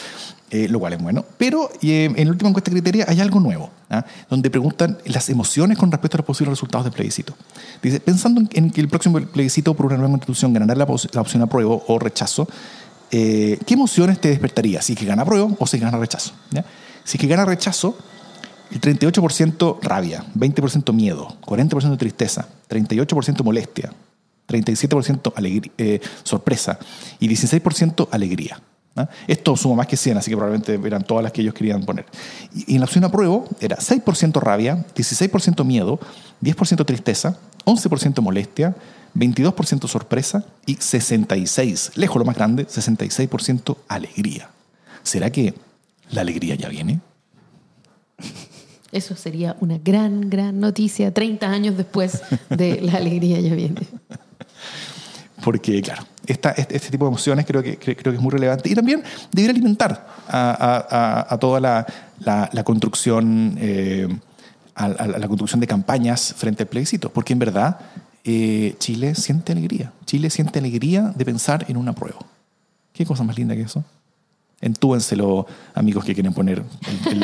[0.52, 1.24] eh, lo cual es bueno.
[1.38, 4.04] Pero eh, en la última encuesta criteria hay algo nuevo, ¿ah?
[4.30, 7.34] donde preguntan las emociones con respecto a los posibles resultados del plebiscito.
[7.82, 11.42] Dice, pensando en, que el próximo plebiscito por una nueva constitución ganará la, la opción
[11.44, 12.48] apruebo o rechazo,
[13.12, 14.82] eh, ¿qué emociones te despertaría?
[14.82, 16.32] Si es que gana apruebo o si es que gana rechazo.
[16.52, 16.66] ¿ya?
[17.04, 17.98] Si es que gana rechazo,
[18.72, 23.94] el 38% rabia, 20% miedo, 40% tristeza, 38% molestia,
[24.48, 26.80] 37% alegría, eh, sorpresa
[27.20, 28.60] y 16% alegría.
[28.96, 29.08] ¿ah?
[29.28, 32.06] Esto suma más que 100, así que probablemente eran todas las que ellos querían poner.
[32.54, 36.00] Y, y en la opción apruebo era 6% rabia, 16% miedo,
[36.42, 38.76] 10% tristeza, 11% molestia,
[39.16, 44.50] 22% sorpresa y 66, lejos lo más grande, 66% alegría.
[45.04, 45.54] ¿Será que
[46.12, 47.00] la alegría ya viene?
[48.96, 53.82] Eso sería una gran, gran noticia 30 años después de La Alegría ya viene.
[55.44, 58.32] Porque, claro, esta, este, este tipo de emociones creo que, cre- creo que es muy
[58.32, 58.70] relevante.
[58.70, 60.88] Y también debería alimentar a, a-
[61.20, 61.86] a- a toda la,
[62.20, 64.08] la- la construcción, eh,
[64.76, 67.10] a, a la construcción de campañas frente al plebiscito.
[67.10, 67.78] Porque en verdad
[68.24, 69.92] eh, Chile siente alegría.
[70.06, 72.20] Chile siente alegría de pensar en una prueba.
[72.94, 73.84] ¿Qué cosa más linda que eso?
[74.62, 76.64] Entúbenselo, amigos que quieren poner
[77.08, 77.24] el,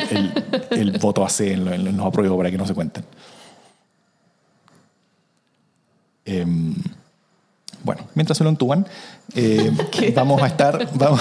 [0.70, 3.04] el- el voto AC en, lo- en los apruebos para que no se cuenten.
[6.24, 6.74] Em,
[7.84, 8.86] bueno, mientras se lo entúan,
[9.34, 9.72] eh,
[10.14, 11.20] vamos a estar, vamos,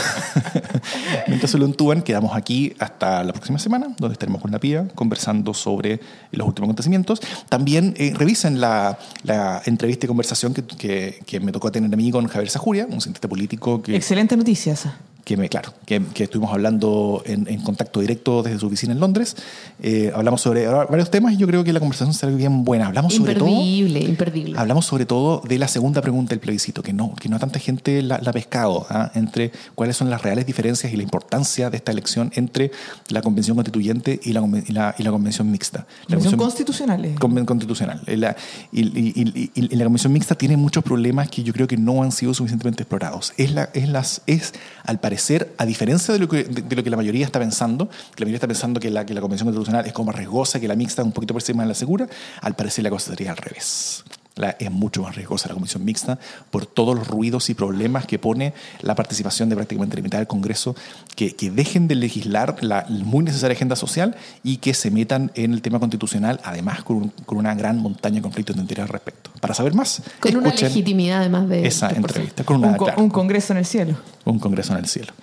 [1.28, 4.89] mientras se lo entúan, quedamos aquí hasta la próxima semana, donde estaremos con la PIA
[4.93, 5.99] conversando sobre
[6.32, 7.20] los últimos acontecimientos.
[7.49, 11.97] También eh, revisen la, la entrevista y conversación que, que- que me tocó tener a
[11.97, 14.97] mí con Javier Sajuria, un cientista político que, Excelente noticia esa.
[15.24, 19.00] Que me, claro, que, que estuvimos hablando en, en contacto directo desde su oficina en
[19.00, 19.36] Londres.
[19.82, 22.88] Eh, hablamos sobre varios temas y yo creo que la conversación salió bien buena.
[22.88, 24.58] Hablamos sobre todo Imperdible, imperdible.
[24.60, 28.02] Hablamos sobre todo de la segunda pregunta del plebiscito, que no, que no tanta gente
[28.02, 29.12] la, ha pescado, ¿ah?
[29.14, 32.72] entre cuáles son las reales diferencias y la importancia de esta elección entre
[33.10, 35.80] la convención constituyente y la, y la, y la convención mixta.
[36.08, 37.06] La Convención convención- constitucional.
[37.06, 37.16] eh.
[37.20, 38.02] Conven- constitucional.
[38.08, 38.36] Eh, La-
[38.72, 41.78] y, y- y- y- y la convención mixta tiene muchos problemas que yo creo que
[41.78, 43.34] no han sido suficientemente explorados.
[43.38, 44.54] Es, la, es, las, es
[44.84, 45.11] al parecer,
[45.57, 48.26] a diferencia de lo, que, de, de lo que la mayoría está pensando, que la
[48.26, 50.76] mayoría está pensando que la, que la convención constitucional es como más riesgosa, que la
[50.76, 52.07] mixta es un poquito por encima de la segura,
[52.41, 54.03] al parecer la cosa sería al revés.
[54.36, 56.18] La- es mucho más riesgosa la comisión mixta
[56.51, 60.28] por todos los ruidos y problemas que pone la participación de prácticamente la mitad del
[60.28, 60.74] Congreso,
[61.18, 65.51] que, que dejen de legislar la muy necesaria agenda social y que se metan en
[65.53, 68.89] el tema constitucional, además con, un- con una gran montaña de conflictos de interés al
[68.89, 69.32] respecto.
[69.41, 71.68] Para saber más, Con una legitimidad además de...
[71.68, 71.95] esa 3%.
[71.97, 72.43] entrevista.
[72.45, 73.97] Con una, un, co- claro, un congreso en el cielo.
[74.26, 75.14] Un congreso en el cielo.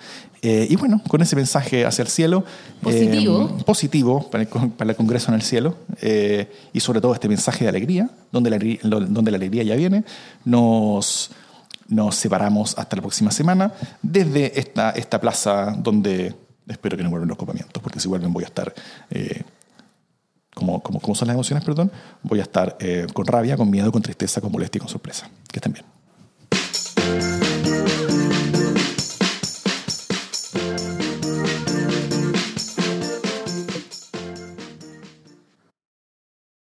[0.41, 2.43] Eh, y bueno, con ese mensaje hacia el cielo.
[2.81, 3.57] Positivo.
[3.59, 5.75] eh, positivo para el, con- para el congreso en el cielo.
[6.01, 8.57] eh, y sobre todo este mensaje de alegría, donde la,
[9.07, 10.03] donde la alegría ya viene.
[10.45, 11.31] Nos,
[11.87, 16.35] nos separamos hasta la próxima semana desde esta, esta plaza donde
[16.67, 18.73] espero que no vuelvan los copamientos, porque si vuelven voy a estar.
[20.53, 21.91] como, como, como son las emociones, perdón,
[22.23, 22.77] voy a estar
[23.13, 25.29] con rabia, con miedo, con tristeza, con molestia y con sorpresa.
[25.51, 25.85] Que estén bien.